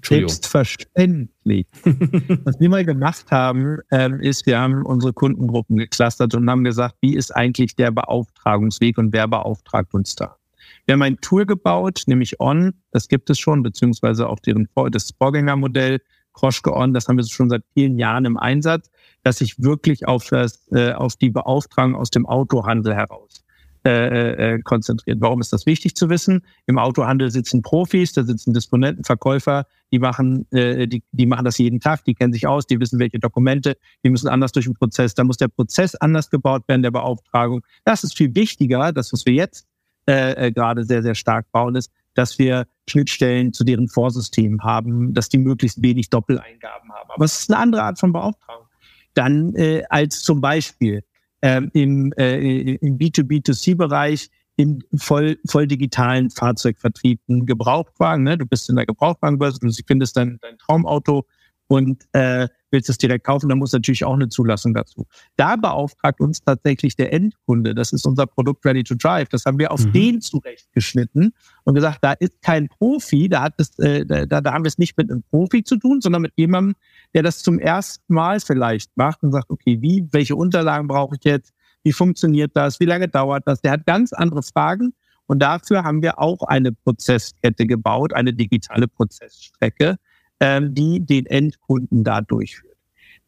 [0.03, 1.67] Selbstverständlich.
[2.43, 6.95] Was wir mal gemacht haben, ähm, ist, wir haben unsere Kundengruppen geklustert und haben gesagt,
[7.01, 10.37] wie ist eigentlich der Beauftragungsweg und wer beauftragt uns da?
[10.85, 15.11] Wir haben ein Tool gebaut, nämlich On, das gibt es schon, beziehungsweise auch deren, das
[15.17, 15.99] Vorgängermodell
[16.37, 18.91] Kroschke On, das haben wir schon seit vielen Jahren im Einsatz,
[19.23, 23.43] dass sich wirklich auf, das, äh, auf die Beauftragung aus dem Autohandel heraus
[23.83, 25.17] äh, äh, konzentriert.
[25.19, 26.43] Warum ist das wichtig zu wissen?
[26.67, 31.57] Im Autohandel sitzen Profis, da sitzen Disponenten, Verkäufer, die machen, äh, die, die machen das
[31.57, 34.75] jeden Tag, die kennen sich aus, die wissen, welche Dokumente, die müssen anders durch den
[34.75, 35.15] Prozess.
[35.15, 37.61] Da muss der Prozess anders gebaut werden, der Beauftragung.
[37.83, 39.65] Das ist viel wichtiger, das, was wir jetzt
[40.07, 45.13] äh, äh gerade sehr, sehr stark bauen, ist, dass wir Schnittstellen zu deren Vorsystemen haben,
[45.13, 47.11] dass die möglichst wenig Doppeleingaben haben.
[47.11, 48.65] Aber es ist eine andere Art von Beauftragung.
[49.13, 51.03] Dann äh, als zum Beispiel
[51.43, 58.23] ähm, im, äh, im B2B2C-Bereich im voll, voll digitalen Fahrzeugvertrieb einen Gebrauchtwagen.
[58.23, 58.39] Ne?
[58.39, 61.27] Du bist in der Gebrauchtwagenbörse, du findest dein, dein Traumauto
[61.67, 65.05] und äh, willst es direkt kaufen, dann muss natürlich auch eine Zulassung dazu.
[65.35, 69.59] Da beauftragt uns tatsächlich der Endkunde, das ist unser Produkt Ready to Drive, das haben
[69.59, 69.93] wir auf mhm.
[69.93, 74.63] den zurechtgeschnitten und gesagt, da ist kein Profi, da, hat es, äh, da, da haben
[74.63, 76.75] wir es nicht mit einem Profi zu tun, sondern mit jemandem,
[77.13, 81.23] der das zum ersten Mal vielleicht macht und sagt, okay, wie, welche Unterlagen brauche ich
[81.23, 81.53] jetzt,
[81.83, 82.81] Wie funktioniert das?
[82.81, 83.61] Wie lange dauert das?
[83.61, 84.93] Der hat ganz andere Fragen.
[85.25, 89.97] Und dafür haben wir auch eine Prozesskette gebaut, eine digitale Prozessstrecke,
[90.39, 92.75] ähm, die den Endkunden da durchführt.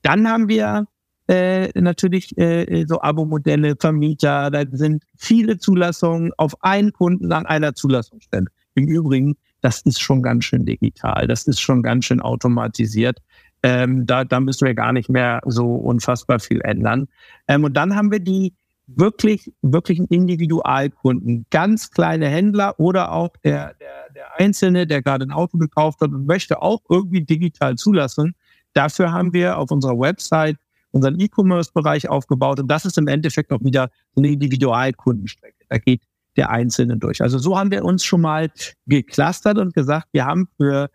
[0.01, 0.87] Dann haben wir
[1.27, 7.75] äh, natürlich äh, so Abo-Modelle, Vermieter, da sind viele Zulassungen auf einen Kunden an einer
[7.75, 8.47] Zulassungsstelle.
[8.75, 13.19] Im Übrigen, das ist schon ganz schön digital, das ist schon ganz schön automatisiert.
[13.61, 17.07] Ähm, da, da müssen wir gar nicht mehr so unfassbar viel ändern.
[17.47, 18.53] Ähm, und dann haben wir die
[18.95, 25.31] wirklich, wirklichen Individualkunden, ganz kleine Händler oder auch der, der, der Einzelne, der gerade ein
[25.31, 28.35] Auto gekauft hat und möchte auch irgendwie digital zulassen.
[28.73, 30.57] Dafür haben wir auf unserer Website
[30.91, 35.65] unseren E-Commerce-Bereich aufgebaut und das ist im Endeffekt auch wieder eine Individualkundenstrecke.
[35.69, 36.01] Da geht
[36.35, 37.21] der Einzelne durch.
[37.21, 38.49] Also so haben wir uns schon mal
[38.87, 40.89] geclustert und gesagt, wir haben für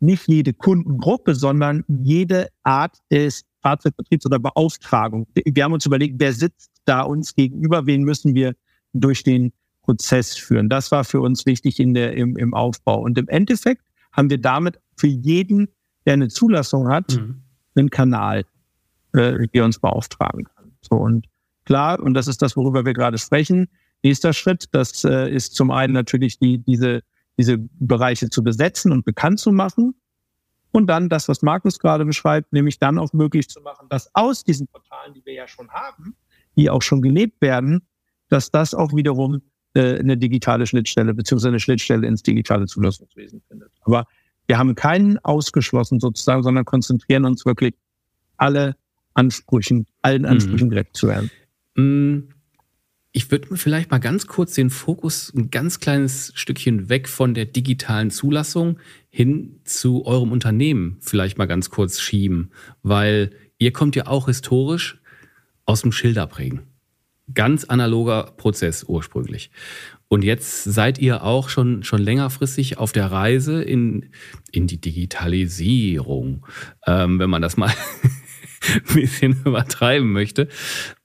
[0.00, 5.26] nicht jede Kundengruppe, sondern jede Art des Fahrzeugbetriebs oder Beauftragung.
[5.34, 8.54] Wir haben uns überlegt, wer sitzt da uns gegenüber, wen müssen wir
[8.92, 10.68] durch den Prozess führen.
[10.68, 13.00] Das war für uns wichtig in der, im, im Aufbau.
[13.00, 15.68] Und im Endeffekt haben wir damit für jeden,
[16.06, 17.42] der eine Zulassung hat, mhm.
[17.74, 18.44] einen Kanal,
[19.12, 20.72] äh, der uns beauftragen kann.
[20.80, 21.26] So und
[21.64, 23.68] klar, und das ist das, worüber wir gerade sprechen.
[24.02, 27.02] Nächster Schritt, das äh, ist zum einen natürlich die, diese
[27.38, 29.94] diese Bereiche zu besetzen und bekannt zu machen.
[30.72, 34.44] Und dann das, was Markus gerade beschreibt, nämlich dann auch möglich zu machen, dass aus
[34.44, 36.16] diesen Portalen, die wir ja schon haben,
[36.56, 37.82] die auch schon gelebt werden,
[38.28, 39.42] dass das auch wiederum
[39.74, 43.70] äh, eine digitale Schnittstelle beziehungsweise eine Schnittstelle ins digitale Zulassungswesen findet.
[43.82, 44.06] Aber
[44.46, 47.74] wir haben keinen ausgeschlossen sozusagen, sondern konzentrieren uns wirklich
[48.36, 48.76] alle
[49.14, 50.28] Ansprüchen, allen mhm.
[50.28, 50.70] Ansprüchen mhm.
[50.70, 51.30] gerecht zu werden.
[51.74, 52.28] Mhm.
[53.12, 57.46] Ich würde vielleicht mal ganz kurz den Fokus ein ganz kleines Stückchen weg von der
[57.46, 62.50] digitalen Zulassung hin zu eurem Unternehmen vielleicht mal ganz kurz schieben,
[62.82, 65.00] weil ihr kommt ja auch historisch
[65.66, 66.62] aus dem Schilderprägen.
[67.34, 69.50] Ganz analoger Prozess ursprünglich.
[70.08, 74.10] Und jetzt seid ihr auch schon, schon längerfristig auf der Reise in,
[74.52, 76.46] in die Digitalisierung,
[76.86, 77.72] ähm, wenn man das mal
[78.88, 80.48] ein bisschen übertreiben möchte.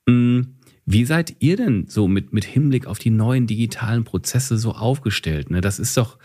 [0.07, 0.41] Mm,
[0.85, 5.49] wie seid ihr denn so mit, mit Hinblick auf die neuen digitalen Prozesse so aufgestellt?
[5.49, 5.61] Ne?
[5.61, 6.17] Das ist doch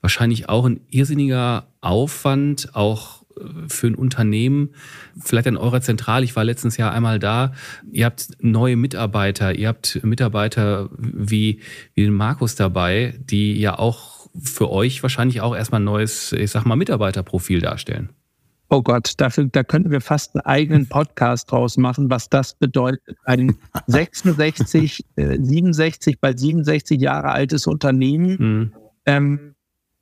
[0.00, 3.23] wahrscheinlich auch ein irrsinniger Aufwand, auch
[3.68, 4.70] für ein Unternehmen,
[5.20, 6.24] vielleicht an eurer Zentrale.
[6.24, 7.52] Ich war letztens Jahr einmal da.
[7.90, 11.60] Ihr habt neue Mitarbeiter, ihr habt Mitarbeiter wie,
[11.94, 16.50] wie den Markus dabei, die ja auch für euch wahrscheinlich auch erstmal ein neues, ich
[16.50, 18.10] sag mal, Mitarbeiterprofil darstellen.
[18.70, 23.16] Oh Gott, dafür, da könnten wir fast einen eigenen Podcast draus machen, was das bedeutet.
[23.24, 28.72] Ein 66, äh, 67, bald 67 Jahre altes Unternehmen mhm.
[29.06, 29.53] ähm,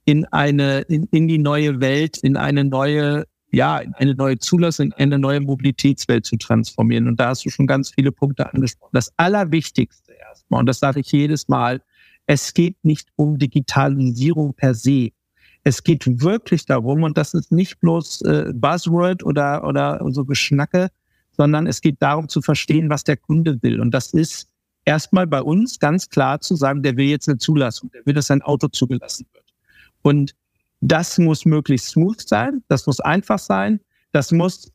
[0.05, 4.87] in eine, in, in die neue Welt, in eine neue, ja, in eine neue Zulassung,
[4.87, 7.07] in eine neue Mobilitätswelt zu transformieren.
[7.09, 8.91] Und da hast du schon ganz viele Punkte angesprochen.
[8.93, 11.83] Das Allerwichtigste erstmal, und das sage ich jedes Mal,
[12.27, 15.11] es geht nicht um Digitalisierung per se.
[15.65, 20.88] Es geht wirklich darum, und das ist nicht bloß äh, Buzzword oder, oder so Geschnacke,
[21.33, 23.81] sondern es geht darum zu verstehen, was der Kunde will.
[23.81, 24.49] Und das ist
[24.85, 28.27] erstmal bei uns ganz klar zu sagen, der will jetzt eine Zulassung, der will, dass
[28.27, 29.42] sein Auto zugelassen wird.
[30.03, 30.35] Und
[30.81, 34.73] das muss möglichst smooth sein, das muss einfach sein, das muss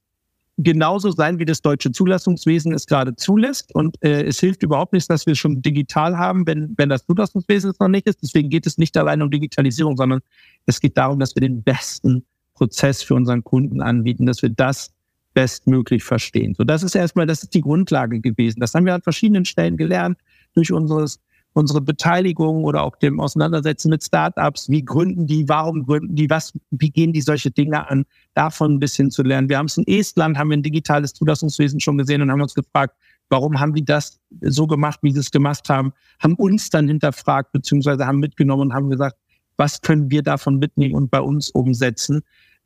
[0.58, 3.74] genauso sein, wie das deutsche Zulassungswesen es gerade zulässt.
[3.76, 7.06] Und äh, es hilft überhaupt nichts, dass wir es schon digital haben, wenn, wenn das
[7.06, 8.22] Zulassungswesen es noch nicht ist.
[8.24, 10.22] Deswegen geht es nicht allein um Digitalisierung, sondern
[10.66, 14.92] es geht darum, dass wir den besten Prozess für unseren Kunden anbieten, dass wir das
[15.36, 16.56] bestmöglich verstehen.
[16.56, 18.60] So, das ist erstmal, das ist die Grundlage gewesen.
[18.60, 20.18] Das haben wir an verschiedenen Stellen gelernt
[20.56, 21.20] durch unseres
[21.58, 26.54] unsere Beteiligung oder auch dem Auseinandersetzen mit Startups, wie gründen die, warum gründen die, was,
[26.70, 29.50] wie gehen die solche Dinge an, davon ein bisschen zu lernen.
[29.50, 32.54] Wir haben es in Estland, haben wir ein digitales Zulassungswesen schon gesehen und haben uns
[32.54, 32.96] gefragt,
[33.30, 37.52] warum haben die das so gemacht, wie sie es gemacht haben, haben uns dann hinterfragt,
[37.52, 39.18] beziehungsweise haben mitgenommen und haben gesagt,
[39.58, 42.22] was können wir davon mitnehmen und bei uns umsetzen.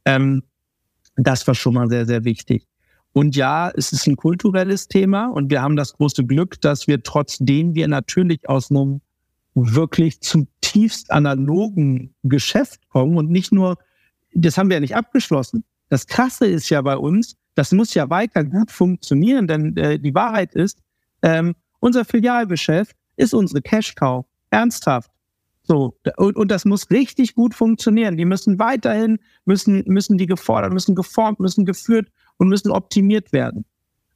[0.05, 0.43] Ähm,
[1.15, 2.67] das war schon mal sehr, sehr wichtig.
[3.13, 7.03] Und ja, es ist ein kulturelles Thema und wir haben das große Glück, dass wir
[7.03, 9.01] trotzdem wir natürlich aus einem
[9.53, 13.77] wirklich zutiefst analogen Geschäft kommen und nicht nur,
[14.33, 15.65] das haben wir ja nicht abgeschlossen.
[15.89, 20.15] Das Krasse ist ja bei uns, das muss ja weiter gut funktionieren, denn äh, die
[20.15, 20.81] Wahrheit ist,
[21.21, 24.25] ähm, unser Filialgeschäft ist unsere Cash-Cow.
[24.51, 25.09] Ernsthaft.
[25.63, 28.17] So, und, und das muss richtig gut funktionieren.
[28.17, 32.09] Die müssen weiterhin, müssen, müssen die gefordert, müssen geformt, müssen geführt
[32.41, 33.65] und müssen optimiert werden.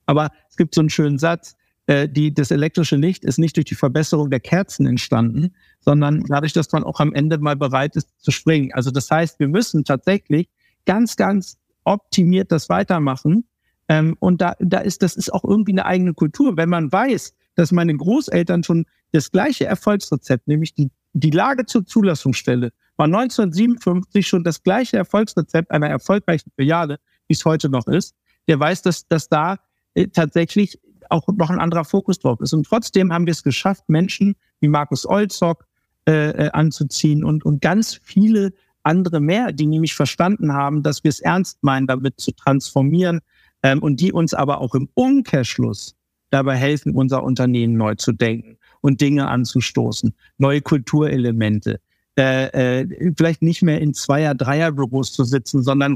[0.07, 3.67] Aber es gibt so einen schönen Satz, äh, die, das elektrische Licht ist nicht durch
[3.67, 8.09] die Verbesserung der Kerzen entstanden, sondern dadurch, dass man auch am Ende mal bereit ist
[8.17, 8.73] zu springen.
[8.73, 10.49] Also das heißt, wir müssen tatsächlich
[10.87, 13.45] ganz, ganz optimiert das weitermachen.
[13.89, 16.57] Ähm, und da, da ist, das ist auch irgendwie eine eigene Kultur.
[16.57, 21.85] Wenn man weiß, dass meine Großeltern schon das gleiche Erfolgsrezept, nämlich die, die Lage zur
[21.85, 26.97] Zulassungsstelle, war 1957 schon das gleiche Erfolgsrezept einer erfolgreichen Filiale,
[27.27, 28.15] wie es heute noch ist.
[28.47, 29.57] Der weiß, dass, dass da
[29.93, 32.53] äh, tatsächlich auch noch ein anderer Fokus drauf ist.
[32.53, 35.65] Und trotzdem haben wir es geschafft, Menschen wie Markus Olzock
[36.07, 38.53] äh, äh, anzuziehen und, und ganz viele
[38.83, 43.21] andere mehr, die nämlich verstanden haben, dass wir es ernst meinen, damit zu transformieren
[43.63, 45.95] ähm, und die uns aber auch im Umkehrschluss
[46.29, 51.79] dabei helfen, unser Unternehmen neu zu denken und Dinge anzustoßen, neue Kulturelemente,
[52.17, 55.95] äh, äh, vielleicht nicht mehr in Zweier-, Dreier-Büros zu sitzen, sondern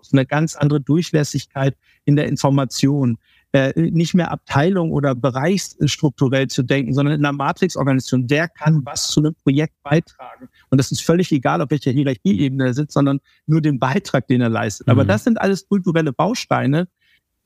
[0.00, 3.18] Großraumbüros, eine ganz andere Durchlässigkeit in der Information,
[3.52, 8.26] äh, nicht mehr Abteilung oder bereichsstrukturell zu denken, sondern in einer Matrix-Organisation.
[8.26, 10.48] Der kann was zu einem Projekt beitragen.
[10.70, 14.40] Und das ist völlig egal, auf welcher Hierarchieebene er sitzt, sondern nur den Beitrag, den
[14.40, 14.86] er leistet.
[14.86, 14.92] Mhm.
[14.92, 16.88] Aber das sind alles kulturelle Bausteine,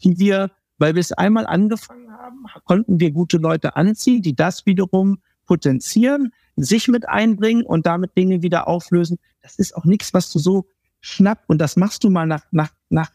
[0.03, 4.67] die wir, weil wir es einmal angefangen haben, konnten wir gute Leute anziehen, die das
[4.67, 9.19] wiederum potenzieren, sich mit einbringen und damit Dinge wieder auflösen.
[9.43, 10.67] Das ist auch nichts, was du so
[11.05, 13.11] schnapp und das machst du mal nach, nach, nach,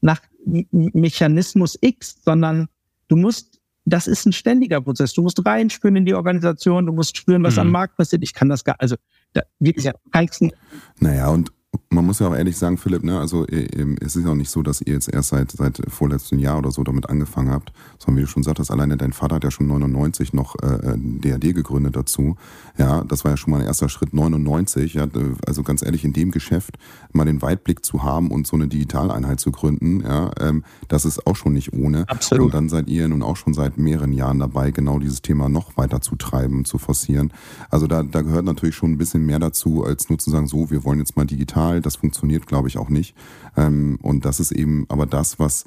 [0.00, 0.20] nach
[0.72, 2.68] Mechanismus X, sondern
[3.08, 5.12] du musst, das ist ein ständiger Prozess.
[5.12, 7.60] Du musst reinspüren in die Organisation, du musst spüren, was mhm.
[7.60, 8.22] am Markt passiert.
[8.22, 8.96] Ich kann das gar, also
[9.34, 9.92] da, wirklich, ja,
[11.00, 11.52] Naja, und
[11.94, 14.80] man muss ja auch ehrlich sagen, Philipp, ne, also es ist auch nicht so, dass
[14.80, 18.30] ihr jetzt erst seit, seit vorletzten Jahr oder so damit angefangen habt, sondern wie du
[18.30, 22.36] schon sagtest, alleine dein Vater hat ja schon 99 noch äh, DAD äh, gegründet dazu.
[22.76, 24.94] Ja, das war ja schon mal ein erster Schritt 99.
[24.94, 25.06] Ja,
[25.46, 26.78] also ganz ehrlich, in dem Geschäft
[27.12, 31.26] mal den Weitblick zu haben und so eine Digitaleinheit zu gründen, ja, ähm, das ist
[31.26, 32.08] auch schon nicht ohne.
[32.08, 32.46] Absolut.
[32.46, 35.76] Und dann seid ihr nun auch schon seit mehreren Jahren dabei, genau dieses Thema noch
[35.76, 37.32] weiter zu treiben, zu forcieren.
[37.70, 40.70] Also da, da gehört natürlich schon ein bisschen mehr dazu, als nur zu sagen, so,
[40.70, 43.14] wir wollen jetzt mal digital das funktioniert, glaube ich, auch nicht.
[43.56, 45.64] Ähm, und das ist eben aber das, was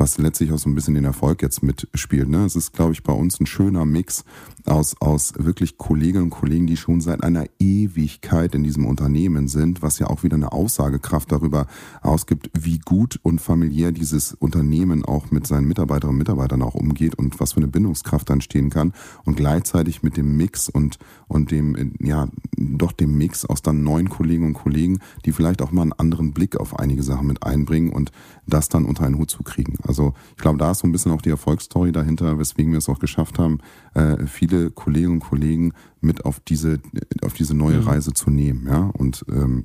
[0.00, 2.28] was letztlich auch so ein bisschen den Erfolg jetzt mitspielt.
[2.28, 2.44] Ne?
[2.46, 4.24] Es ist, glaube ich, bei uns ein schöner Mix
[4.70, 9.82] aus, aus wirklich Kolleginnen und Kollegen, die schon seit einer Ewigkeit in diesem Unternehmen sind,
[9.82, 11.66] was ja auch wieder eine Aussagekraft darüber
[12.02, 17.16] ausgibt, wie gut und familiär dieses Unternehmen auch mit seinen Mitarbeiterinnen und Mitarbeitern auch umgeht
[17.16, 18.92] und was für eine Bindungskraft dann stehen kann.
[19.24, 24.08] Und gleichzeitig mit dem Mix und, und dem, ja, doch dem Mix aus dann neuen
[24.08, 27.90] Kollegen und Kollegen, die vielleicht auch mal einen anderen Blick auf einige Sachen mit einbringen
[27.92, 28.12] und
[28.46, 29.78] das dann unter einen Hut zu kriegen.
[29.82, 32.88] Also ich glaube, da ist so ein bisschen auch die Erfolgsstory dahinter, weswegen wir es
[32.88, 33.58] auch geschafft haben,
[33.94, 34.26] äh,
[34.60, 36.80] viele Kolleginnen und Kollegen mit auf diese,
[37.22, 37.88] auf diese neue mhm.
[37.88, 38.66] Reise zu nehmen.
[38.66, 38.90] Ja?
[38.94, 39.64] Und ähm,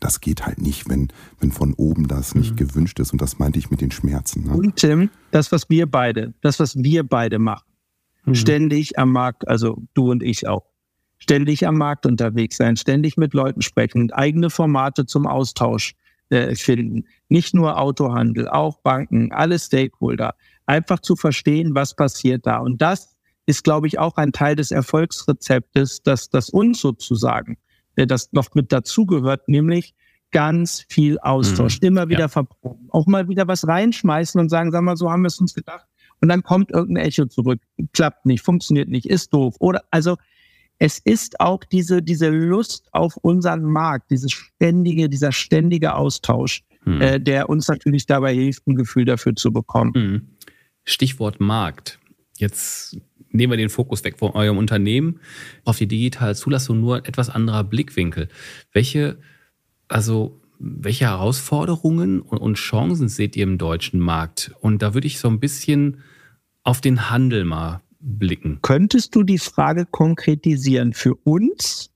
[0.00, 1.08] das geht halt nicht, wenn,
[1.40, 2.56] wenn von oben das nicht mhm.
[2.56, 3.12] gewünscht ist.
[3.12, 4.44] Und das meinte ich mit den Schmerzen.
[4.44, 4.54] Ne?
[4.54, 7.66] Und Tim, das, was wir beide, das, was wir beide machen,
[8.24, 8.34] mhm.
[8.34, 10.64] ständig am Markt, also du und ich auch,
[11.18, 15.94] ständig am Markt unterwegs sein, ständig mit Leuten sprechen, eigene Formate zum Austausch
[16.28, 17.04] äh, finden.
[17.28, 20.34] Nicht nur Autohandel, auch Banken, alle Stakeholder.
[20.66, 22.58] Einfach zu verstehen, was passiert da.
[22.58, 23.15] Und das
[23.46, 27.56] ist, glaube ich, auch ein Teil des Erfolgsrezeptes, dass das uns sozusagen,
[27.94, 29.94] äh, das noch mit dazugehört, nämlich
[30.32, 31.86] ganz viel Austausch, mhm.
[31.86, 32.28] immer wieder ja.
[32.28, 35.54] verproben, auch mal wieder was reinschmeißen und sagen, sag mal, so haben wir es uns
[35.54, 35.86] gedacht.
[36.20, 37.60] Und dann kommt irgendein Echo zurück,
[37.92, 39.54] klappt nicht, funktioniert nicht, ist doof.
[39.60, 40.16] Oder also
[40.78, 47.00] es ist auch diese, diese Lust auf unseren Markt, dieses ständige, dieser ständige Austausch, hm.
[47.00, 49.94] äh, der uns natürlich dabei hilft, ein Gefühl dafür zu bekommen.
[49.94, 50.28] Hm.
[50.84, 51.98] Stichwort Markt.
[52.38, 52.98] Jetzt
[53.36, 55.20] nehmen wir den Fokus weg von eurem Unternehmen
[55.64, 58.28] auf die digitale Zulassung, nur ein etwas anderer Blickwinkel.
[58.72, 59.18] Welche,
[59.88, 64.52] also, welche Herausforderungen und Chancen seht ihr im deutschen Markt?
[64.60, 65.98] Und da würde ich so ein bisschen
[66.62, 68.58] auf den Handel mal blicken.
[68.62, 71.90] Könntest du die Frage konkretisieren für uns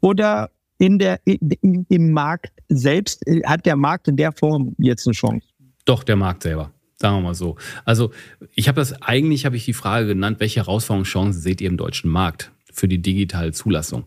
[0.00, 3.24] oder in der, in, im Markt selbst?
[3.44, 5.46] Hat der Markt in der Form jetzt eine Chance?
[5.84, 6.72] Doch, der Markt selber.
[7.00, 7.56] Sagen wir mal so.
[7.84, 8.10] Also
[8.54, 12.10] ich habe das eigentlich habe ich die Frage genannt, welche Herausforderungschancen seht ihr im deutschen
[12.10, 14.04] Markt für die digitale Zulassung?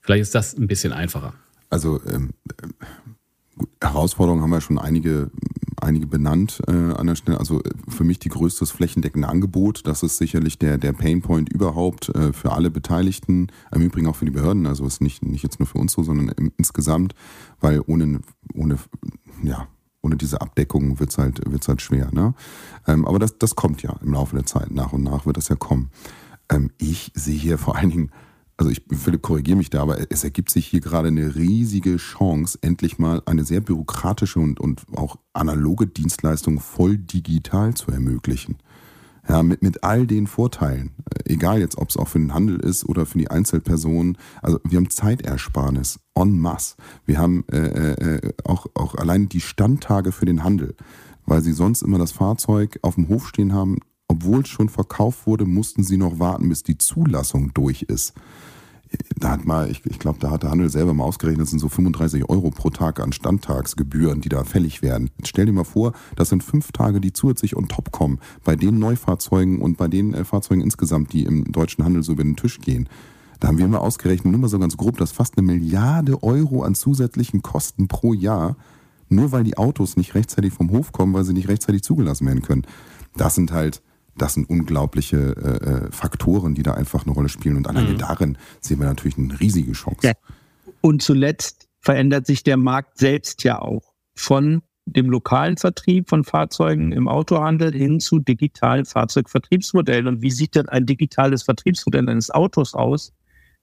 [0.00, 1.34] Vielleicht ist das ein bisschen einfacher.
[1.68, 2.30] Also ähm,
[3.82, 5.30] Herausforderungen haben wir schon einige,
[5.76, 7.38] einige benannt äh, an der Stelle.
[7.38, 9.86] Also für mich die größte ist flächendeckende Angebot.
[9.86, 14.24] Das ist sicherlich der, der Painpoint überhaupt äh, für alle Beteiligten, im Übrigen auch für
[14.24, 14.66] die Behörden.
[14.66, 17.14] Also ist nicht, nicht jetzt nur für uns so, sondern im, insgesamt,
[17.60, 18.20] weil ohne,
[18.54, 18.78] ohne,
[19.42, 19.68] ja,
[20.02, 22.10] ohne diese Abdeckung wird's halt, wird's halt schwer.
[22.12, 22.34] Ne?
[22.86, 24.70] Ähm, aber das, das kommt ja im Laufe der Zeit.
[24.70, 25.90] Nach und nach wird das ja kommen.
[26.50, 28.12] Ähm, ich sehe hier vor allen Dingen
[28.58, 32.58] also ich, Philipp, korrigiere mich da, aber es ergibt sich hier gerade eine riesige Chance,
[32.60, 38.56] endlich mal eine sehr bürokratische und, und auch analoge Dienstleistung voll digital zu ermöglichen.
[39.28, 40.94] Ja, mit, mit all den Vorteilen.
[41.14, 44.16] Äh, egal jetzt, ob es auch für den Handel ist oder für die Einzelpersonen.
[44.40, 46.76] Also wir haben Zeitersparnis en masse.
[47.04, 50.74] Wir haben äh, äh, auch, auch allein die Standtage für den Handel,
[51.26, 55.26] weil sie sonst immer das Fahrzeug auf dem Hof stehen haben, obwohl es schon verkauft
[55.26, 58.14] wurde, mussten sie noch warten, bis die Zulassung durch ist.
[59.16, 61.58] Da hat mal, ich, ich glaube, da hat der Handel selber mal ausgerechnet, das sind
[61.58, 65.10] so 35 Euro pro Tag an Standtagsgebühren, die da fällig werden.
[65.18, 68.56] Jetzt stell dir mal vor, das sind fünf Tage, die zusätzlich on top kommen, bei
[68.56, 72.36] den Neufahrzeugen und bei den äh, Fahrzeugen insgesamt, die im deutschen Handel so über den
[72.36, 72.88] Tisch gehen.
[73.40, 76.62] Da haben wir mal ausgerechnet, nur mal so ganz grob, dass fast eine Milliarde Euro
[76.62, 78.56] an zusätzlichen Kosten pro Jahr,
[79.08, 82.42] nur weil die Autos nicht rechtzeitig vom Hof kommen, weil sie nicht rechtzeitig zugelassen werden
[82.42, 82.66] können.
[83.16, 83.82] Das sind halt
[84.18, 87.56] das sind unglaubliche äh, äh, Faktoren, die da einfach eine Rolle spielen.
[87.56, 87.98] Und alleine mhm.
[87.98, 90.06] darin sehen wir natürlich eine riesige Chance.
[90.06, 90.12] Ja.
[90.80, 96.92] Und zuletzt verändert sich der Markt selbst ja auch von dem lokalen Vertrieb von Fahrzeugen
[96.92, 100.06] im Autohandel hin zu digitalen Fahrzeugvertriebsmodellen.
[100.06, 103.12] Und wie sieht denn ein digitales Vertriebsmodell eines Autos aus,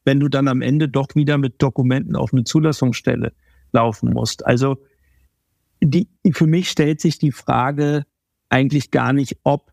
[0.04, 3.34] wenn du dann am Ende doch wieder mit Dokumenten auf eine Zulassungsstelle
[3.72, 4.46] laufen musst?
[4.46, 4.78] Also
[5.82, 8.06] die, für mich stellt sich die Frage
[8.50, 9.72] eigentlich gar nicht, ob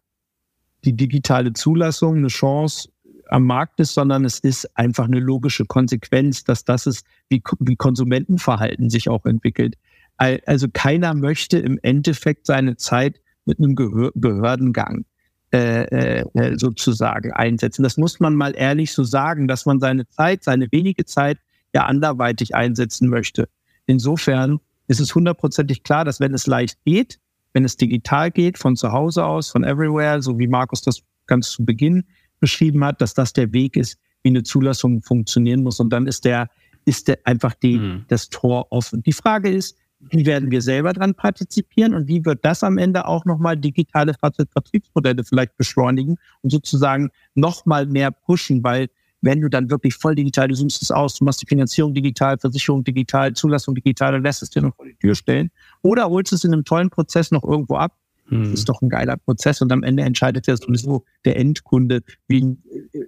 [0.85, 2.89] die digitale Zulassung eine Chance
[3.29, 7.77] am Markt ist, sondern es ist einfach eine logische Konsequenz, dass das ist, wie, wie
[7.77, 9.77] Konsumentenverhalten sich auch entwickelt.
[10.19, 15.05] Also keiner möchte im Endeffekt seine Zeit mit einem Behördengang
[15.53, 17.83] äh, äh, sozusagen einsetzen.
[17.83, 21.39] Das muss man mal ehrlich so sagen, dass man seine Zeit, seine wenige Zeit
[21.75, 23.49] ja anderweitig einsetzen möchte.
[23.87, 27.19] Insofern ist es hundertprozentig klar, dass wenn es leicht geht,
[27.53, 31.51] wenn es digital geht, von zu Hause aus, von everywhere, so wie Markus das ganz
[31.51, 32.05] zu Beginn
[32.41, 35.81] beschrieben hat, dass das der Weg ist, wie eine Zulassung funktionieren muss.
[35.81, 36.49] Und dann ist der,
[36.85, 38.05] ist der einfach die, mhm.
[38.09, 39.03] das Tor offen.
[39.03, 39.77] Die Frage ist,
[40.11, 44.15] wie werden wir selber dran partizipieren und wie wird das am Ende auch nochmal digitale
[44.15, 48.89] Fahrzeugvertriebsmodelle vielleicht beschleunigen und sozusagen nochmal mehr pushen, weil
[49.23, 52.39] wenn du dann wirklich voll digital, du zoomst es aus, du machst die Finanzierung digital,
[52.39, 55.51] Versicherung digital, Zulassung digital und lässt es dir noch vor die Tür stellen.
[55.83, 57.97] Oder holst es in einem tollen Prozess noch irgendwo ab.
[58.29, 58.53] Das hm.
[58.53, 62.57] ist doch ein geiler Prozess und am Ende entscheidet ja sowieso der Endkunde, wie,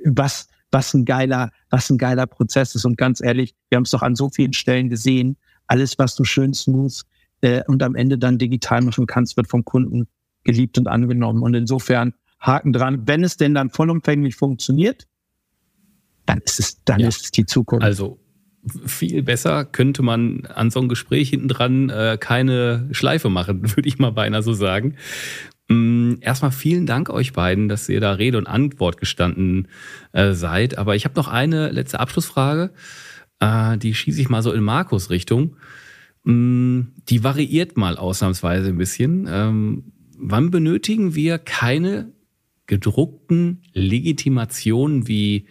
[0.04, 2.84] was, was ein geiler, was ein geiler Prozess ist.
[2.84, 5.36] Und ganz ehrlich, wir haben es doch an so vielen Stellen gesehen.
[5.66, 7.02] Alles, was du schön smooth
[7.40, 10.06] äh, und am Ende dann digital machen kannst, wird vom Kunden
[10.44, 11.42] geliebt und angenommen.
[11.42, 13.06] Und insofern Haken dran.
[13.06, 15.06] Wenn es denn dann vollumfänglich funktioniert,
[16.26, 17.08] dann ist es, dann ja.
[17.08, 17.84] ist es die Zukunft.
[17.84, 18.18] Also
[18.86, 23.88] viel besser könnte man an so einem Gespräch hinten dran äh, keine Schleife machen, würde
[23.88, 24.96] ich mal beinahe so sagen.
[25.68, 29.68] Mm, erstmal vielen Dank euch beiden, dass ihr da Rede und Antwort gestanden
[30.12, 30.78] äh, seid.
[30.78, 32.70] Aber ich habe noch eine letzte Abschlussfrage.
[33.40, 35.56] Äh, die schieße ich mal so in Markus Richtung.
[36.24, 39.28] Mm, die variiert mal ausnahmsweise ein bisschen.
[39.30, 42.12] Ähm, wann benötigen wir keine
[42.66, 45.46] gedruckten Legitimationen wie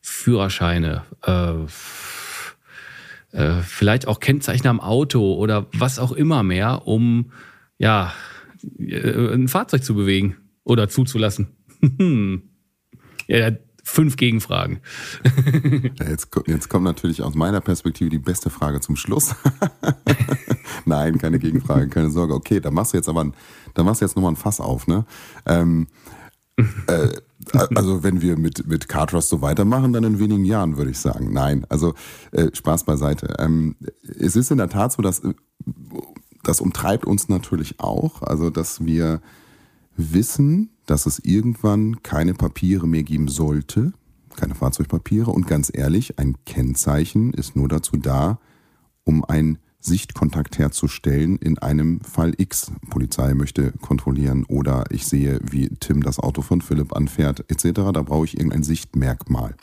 [0.00, 1.64] Führerscheine, äh,
[3.32, 7.32] äh, vielleicht auch Kennzeichen am Auto oder was auch immer mehr, um
[7.78, 8.12] ja
[8.78, 11.48] äh, ein Fahrzeug zu bewegen oder zuzulassen.
[13.28, 13.52] ja,
[13.84, 14.80] fünf Gegenfragen.
[15.98, 19.34] jetzt, jetzt kommt natürlich aus meiner Perspektive die beste Frage zum Schluss.
[20.84, 22.34] Nein, keine Gegenfrage, keine Sorge.
[22.34, 23.32] Okay, da machst du jetzt aber,
[23.74, 25.04] da machst du jetzt nochmal ein Fass auf, ne?
[25.46, 25.86] Ähm,
[26.86, 27.08] äh,
[27.74, 31.32] also wenn wir mit, mit Cartrust so weitermachen, dann in wenigen Jahren, würde ich sagen.
[31.32, 31.94] Nein, also
[32.32, 33.34] äh, Spaß beiseite.
[33.38, 35.34] Ähm, es ist in der Tat so, dass äh,
[36.42, 39.20] das umtreibt uns natürlich auch, also dass wir
[39.96, 43.92] wissen, dass es irgendwann keine Papiere mehr geben sollte,
[44.36, 45.30] keine Fahrzeugpapiere.
[45.30, 48.38] Und ganz ehrlich, ein Kennzeichen ist nur dazu da,
[49.04, 52.72] um ein Sichtkontakt herzustellen in einem Fall X.
[52.90, 57.92] Polizei möchte kontrollieren oder ich sehe, wie Tim das Auto von Philipp anfährt etc.
[57.92, 59.54] Da brauche ich irgendein Sichtmerkmal.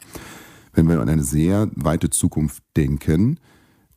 [0.74, 3.40] Wenn wir an eine sehr weite Zukunft denken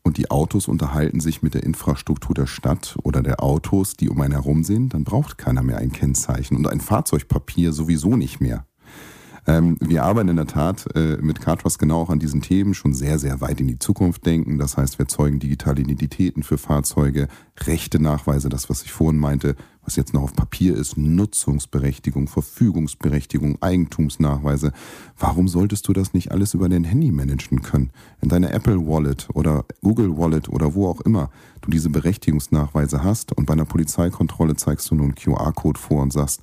[0.02, 4.20] und die Autos unterhalten sich mit der Infrastruktur der Stadt oder der Autos, die um
[4.20, 8.64] einen herum sind, dann braucht keiner mehr ein Kennzeichen und ein Fahrzeugpapier sowieso nicht mehr.
[9.48, 12.92] Ähm, wir arbeiten in der Tat äh, mit Cartros genau auch an diesen Themen schon
[12.92, 14.58] sehr, sehr weit in die Zukunft denken.
[14.58, 17.28] Das heißt, wir zeugen digitale Identitäten für Fahrzeuge,
[17.60, 23.56] rechte Nachweise, das, was ich vorhin meinte, was jetzt noch auf Papier ist, Nutzungsberechtigung, Verfügungsberechtigung,
[23.62, 24.72] Eigentumsnachweise.
[25.18, 27.90] Warum solltest du das nicht alles über dein Handy managen können?
[28.20, 31.30] In deiner Apple Wallet oder Google Wallet oder wo auch immer
[31.62, 36.42] du diese Berechtigungsnachweise hast und bei einer Polizeikontrolle zeigst du einen QR-Code vor und sagst,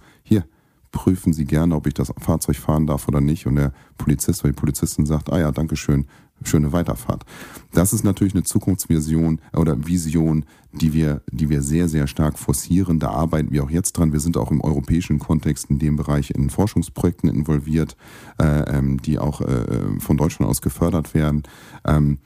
[0.96, 3.46] prüfen Sie gerne, ob ich das Fahrzeug fahren darf oder nicht.
[3.46, 6.06] Und der Polizist oder die Polizistin sagt, ah ja, danke schön,
[6.41, 7.26] schöne Weiterfahrt.
[7.74, 13.00] Das ist natürlich eine Zukunftsvision oder Vision, die wir, die wir sehr, sehr stark forcieren.
[13.00, 14.14] Da arbeiten wir auch jetzt dran.
[14.14, 17.98] Wir sind auch im europäischen Kontext in dem Bereich in Forschungsprojekten involviert,
[18.41, 21.43] äh, ähm, die auch äh, von Deutschland aus gefördert werden.
[21.86, 22.20] Ähm,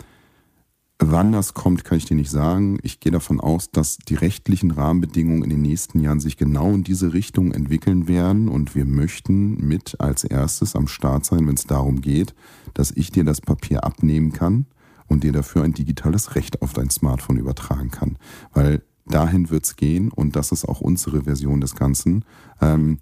[1.02, 2.78] Wann das kommt, kann ich dir nicht sagen.
[2.84, 6.84] Ich gehe davon aus, dass die rechtlichen Rahmenbedingungen in den nächsten Jahren sich genau in
[6.84, 11.64] diese Richtung entwickeln werden und wir möchten mit als erstes am Start sein, wenn es
[11.64, 12.36] darum geht,
[12.74, 14.66] dass ich dir das Papier abnehmen kann
[15.08, 18.18] und dir dafür ein digitales Recht auf dein Smartphone übertragen kann.
[18.52, 22.26] Weil dahin wird es gehen und das ist auch unsere Version des Ganzen.
[22.60, 23.00] Ähm,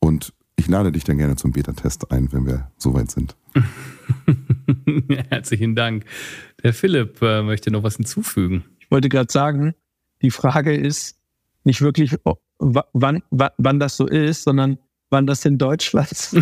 [0.00, 3.36] und ich lade dich dann gerne zum Beta-Test ein, wenn wir soweit sind.
[5.30, 6.04] Herzlichen Dank.
[6.62, 8.64] Der Philipp äh, möchte noch was hinzufügen.
[8.78, 9.74] Ich wollte gerade sagen,
[10.22, 11.18] die Frage ist
[11.64, 14.78] nicht wirklich, oh, wann, wann, wann das so ist, sondern
[15.10, 16.10] wann das in Deutschland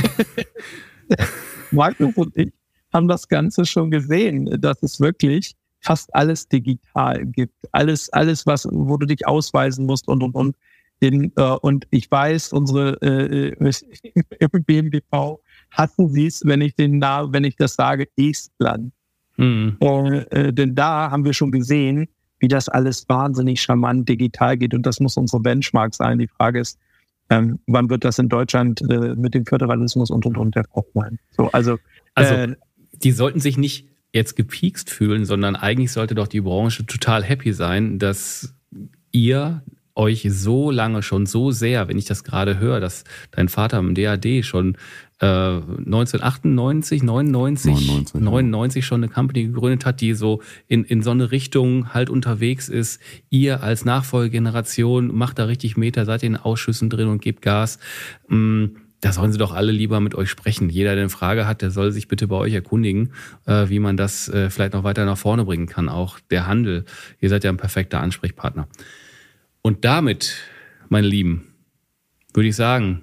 [1.70, 2.52] Markus und ich
[2.92, 7.54] haben das Ganze schon gesehen, dass es wirklich fast alles digital gibt.
[7.72, 10.56] Alles, alles, was, wo du dich ausweisen musst und und und.
[11.00, 13.72] In, äh, und ich weiß, unsere äh,
[14.38, 15.40] im BMWV
[15.72, 18.92] hatten sie es, wenn ich den wenn ich das sage, Estland.
[19.36, 19.76] Mhm.
[19.80, 22.08] Äh, äh, denn da haben wir schon gesehen,
[22.38, 24.74] wie das alles wahnsinnig charmant digital geht.
[24.74, 26.18] Und das muss unsere Benchmark sein.
[26.18, 26.78] Die Frage ist,
[27.30, 30.64] ähm, wann wird das in Deutschland äh, mit dem Föderalismus und und und der
[30.94, 31.18] sein?
[31.30, 31.78] So, also,
[32.14, 32.56] also äh,
[32.92, 37.52] die sollten sich nicht jetzt gepiekst fühlen, sondern eigentlich sollte doch die Branche total happy
[37.52, 38.54] sein, dass
[39.12, 39.62] ihr
[39.94, 43.94] euch so lange schon so sehr, wenn ich das gerade höre, dass dein Vater im
[43.94, 44.76] DAD schon
[45.22, 51.12] äh, 1998, 99, 99, 99 schon eine Company gegründet hat, die so in, in so
[51.12, 53.00] eine Richtung halt unterwegs ist.
[53.30, 57.78] Ihr als Nachfolgegeneration macht da richtig Meter, seid in Ausschüssen drin und gebt Gas.
[58.28, 58.66] Mm,
[59.00, 60.68] da sollen sie doch alle lieber mit euch sprechen.
[60.68, 63.12] Jeder, der eine Frage hat, der soll sich bitte bei euch erkundigen,
[63.46, 65.88] äh, wie man das äh, vielleicht noch weiter nach vorne bringen kann.
[65.88, 66.84] Auch der Handel.
[67.20, 68.66] Ihr seid ja ein perfekter Ansprechpartner.
[69.60, 70.34] Und damit,
[70.88, 71.46] meine Lieben,
[72.34, 73.02] würde ich sagen,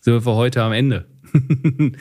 [0.00, 1.09] sind wir für heute am Ende.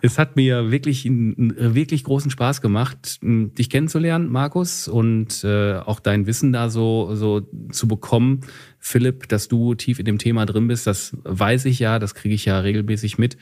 [0.00, 6.00] es hat mir wirklich einen wirklich großen Spaß gemacht, dich kennenzulernen, Markus, und äh, auch
[6.00, 8.40] dein Wissen da so, so zu bekommen.
[8.78, 12.34] Philipp, dass du tief in dem Thema drin bist, das weiß ich ja, das kriege
[12.34, 13.38] ich ja regelmäßig mit.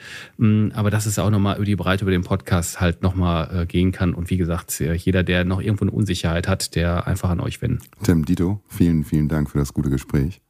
[0.72, 3.90] Aber dass es auch nochmal über die Breite über den Podcast halt nochmal äh, gehen
[3.90, 4.14] kann.
[4.14, 7.80] Und wie gesagt, jeder, der noch irgendwo eine Unsicherheit hat, der einfach an euch wenden.
[8.04, 10.40] Tim, Dito, vielen, vielen Dank für das gute Gespräch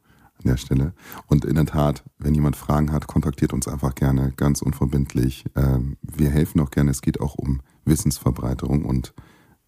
[0.43, 0.93] an der Stelle.
[1.27, 5.45] Und in der Tat, wenn jemand Fragen hat, kontaktiert uns einfach gerne, ganz unverbindlich.
[5.55, 6.91] Ähm, wir helfen auch gerne.
[6.91, 9.13] Es geht auch um Wissensverbreiterung und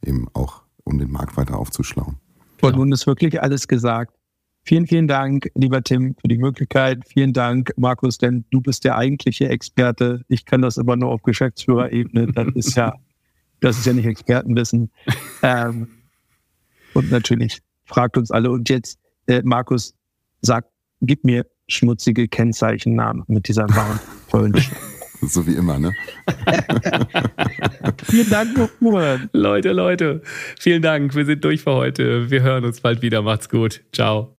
[0.04, 2.18] eben auch um den Markt weiter aufzuschlauen.
[2.62, 4.16] Und nun ist wirklich alles gesagt.
[4.64, 7.04] Vielen, vielen Dank, lieber Tim, für die Möglichkeit.
[7.08, 10.24] Vielen Dank, Markus, denn du bist der eigentliche Experte.
[10.28, 12.32] Ich kann das immer nur auf Geschäftsführerebene.
[12.34, 12.96] Das ist ja,
[13.60, 14.92] das ist ja nicht Expertenwissen.
[15.44, 15.90] Ähm,
[16.96, 18.50] und natürlich fragt uns alle.
[18.50, 18.98] Und jetzt,
[19.28, 19.94] äh, Markus,
[20.46, 20.66] sag,
[21.02, 24.76] gib mir schmutzige Kennzeichennamen mit dieser warmen polnischen.
[25.22, 25.94] So wie immer, ne?
[28.04, 29.30] vielen Dank, Mohamed.
[29.34, 30.22] Leute, Leute,
[30.60, 31.16] vielen Dank.
[31.16, 32.30] Wir sind durch für heute.
[32.30, 33.22] Wir hören uns bald wieder.
[33.22, 33.82] Macht's gut.
[33.92, 34.34] Ciao.